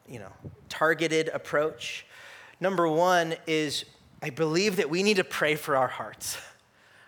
you 0.08 0.18
know, 0.18 0.32
targeted 0.68 1.28
approach. 1.28 2.06
Number 2.60 2.88
one 2.88 3.34
is 3.46 3.84
I 4.22 4.30
believe 4.30 4.76
that 4.76 4.90
we 4.90 5.02
need 5.02 5.16
to 5.18 5.24
pray 5.24 5.54
for 5.54 5.76
our 5.76 5.86
hearts, 5.86 6.38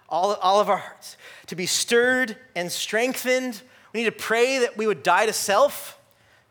all, 0.09 0.35
all 0.35 0.61
of 0.61 0.69
our 0.69 0.77
hearts, 0.77 1.17
to 1.47 1.57
be 1.57 1.67
stirred 1.67 2.37
and 2.55 2.71
strengthened. 2.71 3.63
We 3.93 4.01
need 4.01 4.07
to 4.07 4.13
pray 4.13 4.59
that 4.59 4.77
we 4.77 4.87
would 4.87 5.03
die 5.03 5.27
to 5.27 5.33
self, 5.33 5.99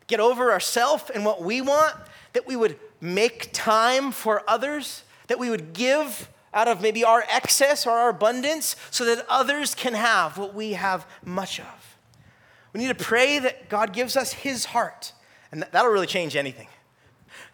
get 0.07 0.19
over 0.19 0.51
ourself 0.51 1.09
and 1.09 1.23
what 1.23 1.41
we 1.41 1.61
want, 1.61 1.95
that 2.33 2.45
we 2.45 2.55
would 2.55 2.77
make 2.99 3.49
time 3.53 4.11
for 4.11 4.43
others, 4.47 5.03
that 5.27 5.39
we 5.39 5.49
would 5.49 5.71
give 5.71 6.29
out 6.53 6.67
of 6.67 6.81
maybe 6.81 7.03
our 7.03 7.23
excess 7.29 7.85
or 7.85 7.91
our 7.91 8.09
abundance 8.09 8.75
so 8.91 9.05
that 9.05 9.25
others 9.29 9.75
can 9.75 9.93
have 9.93 10.37
what 10.37 10.53
we 10.53 10.73
have 10.73 11.05
much 11.23 11.59
of. 11.59 11.97
We 12.73 12.79
need 12.79 12.87
to 12.87 12.95
pray 12.95 13.39
that 13.39 13.69
God 13.69 13.93
gives 13.93 14.15
us 14.15 14.33
His 14.33 14.65
heart, 14.65 15.13
and 15.51 15.63
that'll 15.71 15.91
really 15.91 16.07
change 16.07 16.35
anything. 16.35 16.67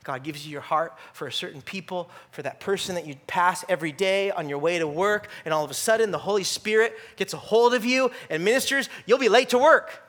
God 0.03 0.23
gives 0.23 0.45
you 0.45 0.51
your 0.51 0.61
heart 0.61 0.93
for 1.13 1.27
a 1.27 1.31
certain 1.31 1.61
people, 1.61 2.09
for 2.31 2.43
that 2.43 2.59
person 2.59 2.95
that 2.95 3.07
you 3.07 3.15
pass 3.27 3.65
every 3.67 3.91
day 3.91 4.29
on 4.31 4.47
your 4.49 4.59
way 4.59 4.77
to 4.77 4.87
work, 4.87 5.29
and 5.45 5.53
all 5.53 5.63
of 5.63 5.71
a 5.71 5.75
sudden 5.75 6.11
the 6.11 6.19
Holy 6.19 6.43
Spirit 6.43 6.95
gets 7.15 7.33
a 7.33 7.37
hold 7.37 7.73
of 7.73 7.83
you 7.83 8.11
and 8.29 8.43
ministers, 8.45 8.87
you'll 9.05 9.17
be 9.17 9.29
late 9.29 9.49
to 9.49 9.57
work. 9.57 10.03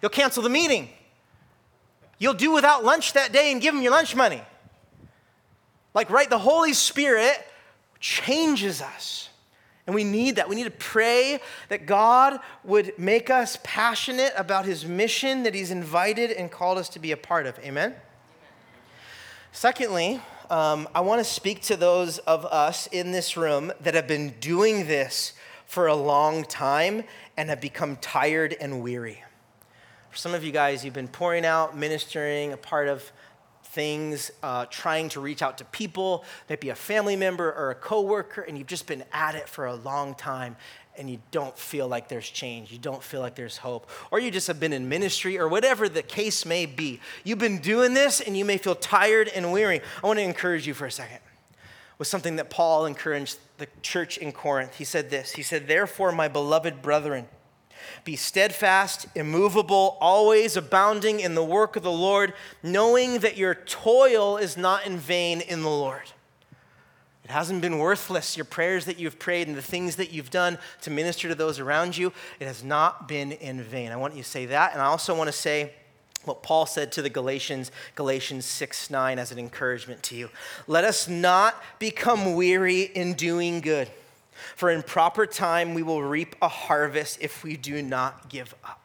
You'll 0.00 0.10
cancel 0.10 0.42
the 0.42 0.50
meeting. 0.50 0.88
You'll 2.18 2.34
do 2.34 2.52
without 2.52 2.84
lunch 2.84 3.14
that 3.14 3.32
day 3.32 3.50
and 3.50 3.60
give 3.60 3.74
them 3.74 3.82
your 3.82 3.92
lunch 3.92 4.14
money. 4.14 4.42
Like, 5.94 6.10
right, 6.10 6.30
the 6.30 6.38
Holy 6.38 6.72
Spirit 6.72 7.44
changes 8.04 8.82
us. 8.82 9.30
And 9.86 9.94
we 9.94 10.04
need 10.04 10.36
that. 10.36 10.46
We 10.46 10.56
need 10.56 10.64
to 10.64 10.70
pray 10.70 11.40
that 11.70 11.86
God 11.86 12.38
would 12.62 12.92
make 12.98 13.30
us 13.30 13.58
passionate 13.64 14.34
about 14.36 14.66
his 14.66 14.84
mission 14.84 15.42
that 15.44 15.54
he's 15.54 15.70
invited 15.70 16.30
and 16.30 16.50
called 16.50 16.76
us 16.76 16.90
to 16.90 16.98
be 16.98 17.12
a 17.12 17.16
part 17.16 17.46
of. 17.46 17.58
Amen? 17.60 17.92
Amen. 17.92 17.94
Secondly, 19.52 20.20
um, 20.50 20.86
I 20.94 21.00
want 21.00 21.20
to 21.20 21.24
speak 21.24 21.62
to 21.62 21.76
those 21.76 22.18
of 22.18 22.44
us 22.44 22.88
in 22.88 23.10
this 23.10 23.38
room 23.38 23.72
that 23.80 23.94
have 23.94 24.06
been 24.06 24.34
doing 24.38 24.86
this 24.86 25.32
for 25.64 25.86
a 25.86 25.94
long 25.94 26.44
time 26.44 27.04
and 27.38 27.48
have 27.48 27.62
become 27.62 27.96
tired 27.96 28.54
and 28.60 28.82
weary. 28.82 29.24
For 30.10 30.18
some 30.18 30.34
of 30.34 30.44
you 30.44 30.52
guys, 30.52 30.84
you've 30.84 30.92
been 30.92 31.08
pouring 31.08 31.46
out, 31.46 31.74
ministering, 31.74 32.52
a 32.52 32.58
part 32.58 32.88
of 32.88 33.10
things, 33.74 34.30
uh, 34.42 34.66
trying 34.66 35.08
to 35.10 35.20
reach 35.20 35.42
out 35.42 35.58
to 35.58 35.64
people, 35.66 36.24
maybe 36.48 36.70
a 36.70 36.74
family 36.74 37.16
member 37.16 37.52
or 37.52 37.70
a 37.70 37.74
coworker, 37.74 38.40
and 38.42 38.56
you've 38.56 38.68
just 38.68 38.86
been 38.86 39.04
at 39.12 39.34
it 39.34 39.48
for 39.48 39.66
a 39.66 39.74
long 39.74 40.14
time 40.14 40.56
and 40.96 41.10
you 41.10 41.18
don't 41.32 41.58
feel 41.58 41.88
like 41.88 42.08
there's 42.08 42.30
change, 42.30 42.70
you 42.70 42.78
don't 42.78 43.02
feel 43.02 43.20
like 43.20 43.34
there's 43.34 43.56
hope, 43.56 43.90
or 44.12 44.20
you 44.20 44.30
just 44.30 44.46
have 44.46 44.60
been 44.60 44.72
in 44.72 44.88
ministry 44.88 45.36
or 45.36 45.48
whatever 45.48 45.88
the 45.88 46.02
case 46.02 46.46
may 46.46 46.66
be. 46.66 47.00
You've 47.24 47.40
been 47.40 47.58
doing 47.58 47.94
this 47.94 48.20
and 48.20 48.36
you 48.36 48.44
may 48.44 48.58
feel 48.58 48.76
tired 48.76 49.26
and 49.28 49.52
weary. 49.52 49.80
I 50.02 50.06
want 50.06 50.20
to 50.20 50.22
encourage 50.22 50.68
you 50.68 50.74
for 50.74 50.86
a 50.86 50.92
second 50.92 51.18
with 51.98 52.06
something 52.06 52.36
that 52.36 52.48
Paul 52.48 52.86
encouraged 52.86 53.38
the 53.58 53.66
church 53.82 54.18
in 54.18 54.30
Corinth. 54.32 54.76
He 54.76 54.84
said 54.84 55.10
this 55.10 55.32
He 55.32 55.42
said, 55.42 55.66
Therefore, 55.66 56.12
my 56.12 56.28
beloved 56.28 56.80
brethren, 56.80 57.26
be 58.04 58.16
steadfast, 58.16 59.06
immovable, 59.14 59.96
always 60.00 60.56
abounding 60.56 61.20
in 61.20 61.34
the 61.34 61.44
work 61.44 61.76
of 61.76 61.82
the 61.82 61.92
Lord, 61.92 62.34
knowing 62.62 63.20
that 63.20 63.36
your 63.36 63.54
toil 63.54 64.36
is 64.36 64.56
not 64.56 64.86
in 64.86 64.96
vain 64.96 65.40
in 65.40 65.62
the 65.62 65.70
Lord. 65.70 66.12
It 67.24 67.30
hasn't 67.30 67.62
been 67.62 67.78
worthless, 67.78 68.36
your 68.36 68.44
prayers 68.44 68.84
that 68.84 68.98
you've 68.98 69.18
prayed 69.18 69.48
and 69.48 69.56
the 69.56 69.62
things 69.62 69.96
that 69.96 70.12
you've 70.12 70.30
done 70.30 70.58
to 70.82 70.90
minister 70.90 71.28
to 71.28 71.34
those 71.34 71.58
around 71.58 71.96
you. 71.96 72.12
It 72.38 72.46
has 72.46 72.62
not 72.62 73.08
been 73.08 73.32
in 73.32 73.62
vain. 73.62 73.92
I 73.92 73.96
want 73.96 74.14
you 74.14 74.22
to 74.22 74.28
say 74.28 74.46
that. 74.46 74.74
And 74.74 74.82
I 74.82 74.86
also 74.86 75.16
want 75.16 75.28
to 75.28 75.32
say, 75.32 75.72
what 76.24 76.42
Paul 76.42 76.66
said 76.66 76.92
to 76.92 77.02
the 77.02 77.10
Galatians, 77.10 77.70
Galatians 77.94 78.44
6 78.46 78.90
9, 78.90 79.18
as 79.18 79.32
an 79.32 79.38
encouragement 79.38 80.02
to 80.04 80.16
you. 80.16 80.30
Let 80.66 80.84
us 80.84 81.08
not 81.08 81.62
become 81.78 82.34
weary 82.34 82.82
in 82.82 83.14
doing 83.14 83.60
good. 83.60 83.90
For 84.56 84.70
in 84.70 84.82
proper 84.82 85.26
time 85.26 85.74
we 85.74 85.82
will 85.82 86.02
reap 86.02 86.36
a 86.42 86.48
harvest 86.48 87.18
if 87.20 87.42
we 87.42 87.56
do 87.56 87.82
not 87.82 88.28
give 88.28 88.54
up. 88.64 88.80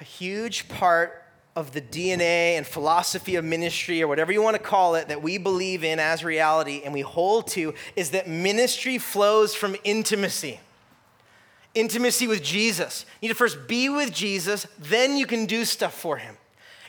A 0.00 0.04
huge 0.04 0.68
part 0.68 1.22
of 1.56 1.72
the 1.72 1.80
DNA 1.80 2.56
and 2.58 2.66
philosophy 2.66 3.34
of 3.36 3.44
ministry, 3.44 4.02
or 4.02 4.06
whatever 4.06 4.30
you 4.30 4.42
want 4.42 4.54
to 4.54 4.62
call 4.62 4.94
it, 4.94 5.08
that 5.08 5.22
we 5.22 5.38
believe 5.38 5.82
in 5.82 5.98
as 5.98 6.22
reality 6.22 6.82
and 6.84 6.92
we 6.92 7.00
hold 7.00 7.46
to 7.48 7.72
is 7.96 8.10
that 8.10 8.28
ministry 8.28 8.98
flows 8.98 9.54
from 9.54 9.74
intimacy. 9.82 10.60
Intimacy 11.74 12.26
with 12.26 12.42
Jesus. 12.42 13.06
You 13.20 13.28
need 13.28 13.32
to 13.32 13.38
first 13.38 13.66
be 13.66 13.88
with 13.88 14.12
Jesus, 14.12 14.66
then 14.78 15.16
you 15.16 15.26
can 15.26 15.46
do 15.46 15.64
stuff 15.64 15.94
for 15.94 16.18
him. 16.18 16.36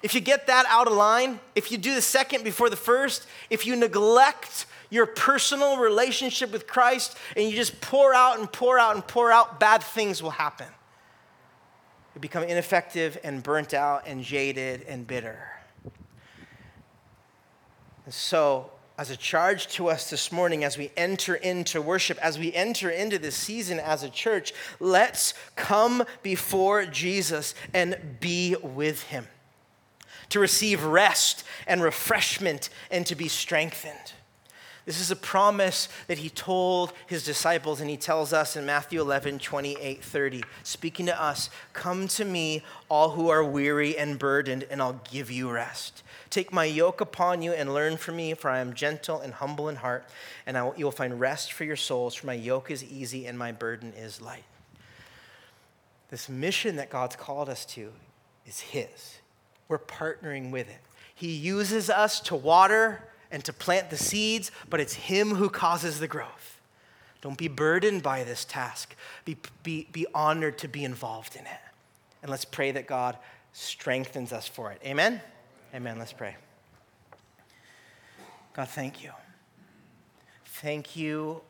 If 0.03 0.13
you 0.13 0.21
get 0.21 0.47
that 0.47 0.65
out 0.67 0.87
of 0.87 0.93
line, 0.93 1.39
if 1.55 1.71
you 1.71 1.77
do 1.77 1.95
the 1.95 2.01
second 2.01 2.43
before 2.43 2.69
the 2.69 2.75
first, 2.75 3.25
if 3.49 3.65
you 3.65 3.75
neglect 3.75 4.65
your 4.89 5.05
personal 5.05 5.77
relationship 5.77 6.51
with 6.51 6.67
Christ 6.67 7.17
and 7.35 7.49
you 7.49 7.55
just 7.55 7.79
pour 7.81 8.13
out 8.13 8.39
and 8.39 8.51
pour 8.51 8.79
out 8.79 8.95
and 8.95 9.05
pour 9.05 9.31
out, 9.31 9.59
bad 9.59 9.83
things 9.83 10.21
will 10.23 10.31
happen. 10.31 10.67
You 12.15 12.21
become 12.21 12.43
ineffective 12.43 13.17
and 13.23 13.43
burnt 13.43 13.73
out 13.73 14.07
and 14.07 14.23
jaded 14.23 14.83
and 14.87 15.05
bitter. 15.05 15.39
And 18.05 18.13
so, 18.13 18.71
as 18.97 19.11
a 19.11 19.17
charge 19.17 19.67
to 19.73 19.89
us 19.89 20.09
this 20.09 20.31
morning, 20.31 20.63
as 20.63 20.77
we 20.77 20.91
enter 20.97 21.35
into 21.35 21.79
worship, 21.81 22.17
as 22.17 22.39
we 22.39 22.51
enter 22.53 22.89
into 22.89 23.19
this 23.19 23.35
season 23.35 23.79
as 23.79 24.01
a 24.01 24.09
church, 24.09 24.53
let's 24.79 25.35
come 25.55 26.03
before 26.23 26.85
Jesus 26.85 27.53
and 27.73 28.17
be 28.19 28.55
with 28.63 29.03
him 29.03 29.27
to 30.29 30.39
receive 30.39 30.83
rest 30.83 31.43
and 31.67 31.83
refreshment 31.83 32.69
and 32.89 33.05
to 33.05 33.15
be 33.15 33.27
strengthened. 33.27 34.13
This 34.87 35.01
is 35.01 35.11
a 35.11 35.17
promise 35.17 35.89
that 36.07 36.19
he 36.19 36.29
told 36.29 36.93
his 37.07 37.25
disciples, 37.25 37.81
and 37.81 37.89
he 37.89 37.97
tells 37.97 38.31
us 38.31 38.55
in 38.55 38.65
Matthew 38.65 39.01
11, 39.01 39.39
28, 39.39 40.01
30, 40.01 40.43
speaking 40.63 41.07
to 41.07 41.21
us, 41.21 41.49
Come 41.73 42.07
to 42.07 42.23
me, 42.23 42.63
all 42.87 43.09
who 43.09 43.27
are 43.27 43.43
weary 43.43 43.97
and 43.97 44.17
burdened, 44.17 44.65
and 44.71 44.81
I'll 44.81 45.01
give 45.11 45.29
you 45.29 45.51
rest. 45.51 46.03
Take 46.29 46.53
my 46.53 46.63
yoke 46.63 47.01
upon 47.01 47.41
you 47.41 47.51
and 47.51 47.73
learn 47.73 47.97
from 47.97 48.15
me, 48.15 48.33
for 48.33 48.49
I 48.49 48.59
am 48.59 48.73
gentle 48.73 49.19
and 49.19 49.33
humble 49.33 49.67
in 49.67 49.75
heart, 49.75 50.05
and 50.45 50.55
you 50.77 50.85
will 50.85 50.93
find 50.93 51.19
rest 51.19 51.51
for 51.51 51.65
your 51.65 51.75
souls, 51.75 52.15
for 52.15 52.27
my 52.27 52.33
yoke 52.33 52.71
is 52.71 52.81
easy 52.81 53.25
and 53.25 53.37
my 53.37 53.51
burden 53.51 53.91
is 53.91 54.21
light. 54.21 54.45
This 56.11 56.29
mission 56.29 56.77
that 56.77 56.89
God's 56.89 57.17
called 57.17 57.49
us 57.49 57.65
to 57.65 57.91
is 58.45 58.61
His. 58.61 59.17
we're 59.67 59.79
partnering 59.79 60.49
with 60.49 60.69
it. 60.69 60.79
He 61.13 61.33
uses 61.33 61.89
us 61.89 62.21
to 62.21 62.35
water 62.37 63.03
and 63.31 63.43
to 63.43 63.53
plant 63.53 63.89
the 63.89 63.97
seeds, 63.97 64.51
but 64.69 64.79
it's 64.79 64.93
Him 64.93 65.35
who 65.35 65.49
causes 65.49 65.99
the 65.99 66.07
growth. 66.07 66.59
Don't 67.21 67.37
be 67.37 67.47
burdened 67.47 68.03
by 68.03 68.23
this 68.23 68.45
task. 68.45 68.95
Be, 69.25 69.37
be, 69.63 69.87
be 69.91 70.05
honored 70.13 70.57
to 70.59 70.67
be 70.67 70.83
involved 70.83 71.35
in 71.35 71.41
it. 71.41 71.59
And 72.21 72.31
let's 72.31 72.45
pray 72.45 72.71
that 72.71 72.87
God 72.87 73.17
strengthens 73.53 74.31
us 74.31 74.47
for 74.47 74.71
it. 74.71 74.81
Amen? 74.85 75.21
Amen. 75.73 75.97
Let's 75.97 76.13
pray. 76.13 76.35
God, 78.53 78.69
thank 78.69 79.03
you. 79.03 79.11
Thank 80.45 80.95
you 80.95 81.41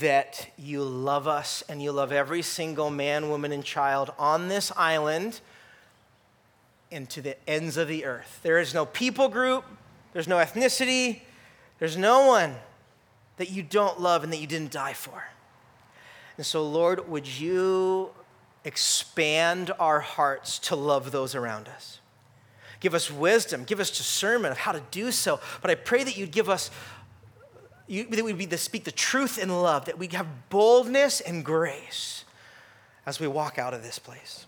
that 0.00 0.48
you 0.58 0.82
love 0.82 1.28
us 1.28 1.62
and 1.68 1.82
you 1.82 1.92
love 1.92 2.12
every 2.12 2.42
single 2.42 2.90
man, 2.90 3.30
woman, 3.30 3.52
and 3.52 3.64
child 3.64 4.12
on 4.18 4.48
this 4.48 4.72
island 4.76 5.40
and 6.90 7.08
to 7.10 7.20
the 7.20 7.36
ends 7.48 7.76
of 7.76 7.88
the 7.88 8.04
earth. 8.04 8.40
There 8.42 8.58
is 8.58 8.74
no 8.74 8.84
people 8.84 9.28
group, 9.28 9.64
there's 10.16 10.26
no 10.26 10.36
ethnicity, 10.36 11.20
there's 11.78 11.98
no 11.98 12.26
one 12.26 12.54
that 13.36 13.50
you 13.50 13.62
don't 13.62 14.00
love 14.00 14.24
and 14.24 14.32
that 14.32 14.38
you 14.38 14.46
didn't 14.46 14.70
die 14.70 14.94
for. 14.94 15.24
And 16.38 16.46
so, 16.46 16.66
Lord, 16.66 17.06
would 17.10 17.26
you 17.26 18.08
expand 18.64 19.72
our 19.78 20.00
hearts 20.00 20.58
to 20.60 20.74
love 20.74 21.10
those 21.12 21.34
around 21.34 21.68
us? 21.68 22.00
Give 22.80 22.94
us 22.94 23.10
wisdom, 23.10 23.64
give 23.64 23.78
us 23.78 23.90
discernment 23.90 24.52
of 24.52 24.56
how 24.56 24.72
to 24.72 24.80
do 24.90 25.12
so. 25.12 25.38
But 25.60 25.70
I 25.70 25.74
pray 25.74 26.02
that 26.02 26.16
you'd 26.16 26.32
give 26.32 26.48
us, 26.48 26.70
you, 27.86 28.06
that 28.06 28.24
we'd 28.24 28.38
be 28.38 28.46
to 28.46 28.56
speak 28.56 28.84
the 28.84 28.92
truth 28.92 29.36
in 29.36 29.50
love, 29.50 29.84
that 29.84 29.98
we 29.98 30.06
have 30.12 30.48
boldness 30.48 31.20
and 31.20 31.44
grace 31.44 32.24
as 33.04 33.20
we 33.20 33.26
walk 33.26 33.58
out 33.58 33.74
of 33.74 33.82
this 33.82 33.98
place. 33.98 34.46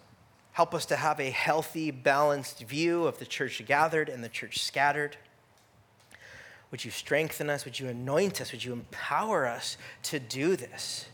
Help 0.53 0.73
us 0.73 0.87
to 0.87 0.97
have 0.97 1.21
a 1.21 1.29
healthy, 1.29 1.91
balanced 1.91 2.61
view 2.61 3.05
of 3.05 3.19
the 3.19 3.27
church 3.27 3.63
gathered 3.67 4.09
and 4.09 4.25
the 4.25 4.31
church 4.31 4.61
scattered. 4.61 5.19
Would 6.71 6.85
you 6.85 6.91
strengthen 6.91 7.49
us? 7.49 7.65
Would 7.65 7.81
you 7.81 7.89
anoint 7.89 8.41
us? 8.41 8.53
Would 8.53 8.65
you 8.65 8.73
empower 8.73 9.47
us 9.47 9.77
to 10.05 10.19
do 10.21 10.57
this? 10.57 11.07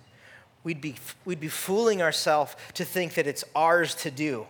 We'd 0.64 0.80
be, 0.80 0.96
we'd 1.24 1.40
be 1.40 1.48
fooling 1.48 2.02
ourselves 2.02 2.56
to 2.74 2.84
think 2.84 3.14
that 3.14 3.26
it's 3.26 3.44
ours 3.54 3.94
to 3.96 4.10
do, 4.10 4.46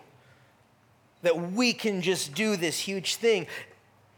that 1.21 1.51
we 1.51 1.73
can 1.73 2.01
just 2.01 2.33
do 2.33 2.55
this 2.55 2.79
huge 2.79 3.17
thing. 3.17 3.47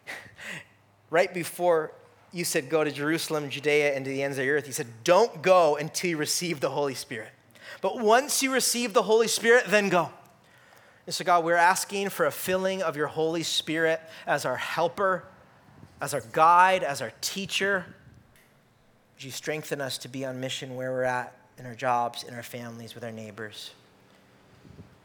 right 1.09 1.33
before 1.33 1.91
you 2.31 2.45
said, 2.45 2.69
Go 2.69 2.83
to 2.83 2.91
Jerusalem, 2.91 3.49
Judea, 3.49 3.95
and 3.95 4.05
to 4.05 4.11
the 4.11 4.21
ends 4.21 4.38
of 4.38 4.43
the 4.43 4.51
earth, 4.51 4.67
you 4.67 4.73
said, 4.73 4.88
Don't 5.03 5.41
go 5.41 5.75
until 5.75 6.11
you 6.11 6.17
receive 6.17 6.59
the 6.59 6.69
Holy 6.69 6.93
Spirit. 6.93 7.29
But 7.81 7.99
once 7.99 8.41
you 8.41 8.53
receive 8.53 8.93
the 8.93 9.03
Holy 9.03 9.27
Spirit, 9.27 9.65
then 9.67 9.89
go. 9.89 10.11
And 11.05 11.15
so, 11.15 11.23
God, 11.23 11.43
we're 11.43 11.55
asking 11.55 12.09
for 12.09 12.25
a 12.25 12.31
filling 12.31 12.83
of 12.83 12.95
your 12.95 13.07
Holy 13.07 13.43
Spirit 13.43 14.01
as 14.25 14.45
our 14.45 14.57
helper, 14.57 15.23
as 16.01 16.13
our 16.13 16.23
guide, 16.31 16.83
as 16.83 17.01
our 17.01 17.11
teacher. 17.21 17.85
Would 19.15 19.23
you 19.23 19.31
strengthen 19.31 19.81
us 19.81 19.97
to 19.99 20.07
be 20.07 20.25
on 20.25 20.39
mission 20.39 20.75
where 20.75 20.91
we're 20.91 21.03
at, 21.03 21.33
in 21.57 21.65
our 21.65 21.75
jobs, 21.75 22.23
in 22.23 22.33
our 22.35 22.43
families, 22.43 22.93
with 22.93 23.03
our 23.03 23.11
neighbors? 23.11 23.71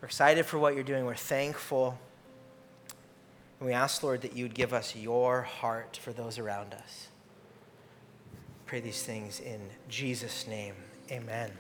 We're 0.01 0.07
excited 0.07 0.45
for 0.47 0.59
what 0.59 0.75
you're 0.75 0.85
doing. 0.85 1.07
We're 1.07 1.15
thankful. 1.15 1.99
And 3.59 3.69
we 3.69 3.73
ask, 3.73 4.03
Lord, 4.03 4.23
that 4.23 4.37
you 4.37 4.45
would 4.45 4.55
give 4.55 4.73
us 4.73 4.97
your 4.97 5.43
heart 5.43 5.99
for 6.03 6.13
those 6.13 6.39
around 6.39 6.75
us. 6.75 7.09
Pray 8.67 8.81
these 8.81 9.03
things 9.03 9.39
in 9.39 9.61
Jesus' 9.89 10.47
name. 10.47 10.75
Amen. 11.11 11.53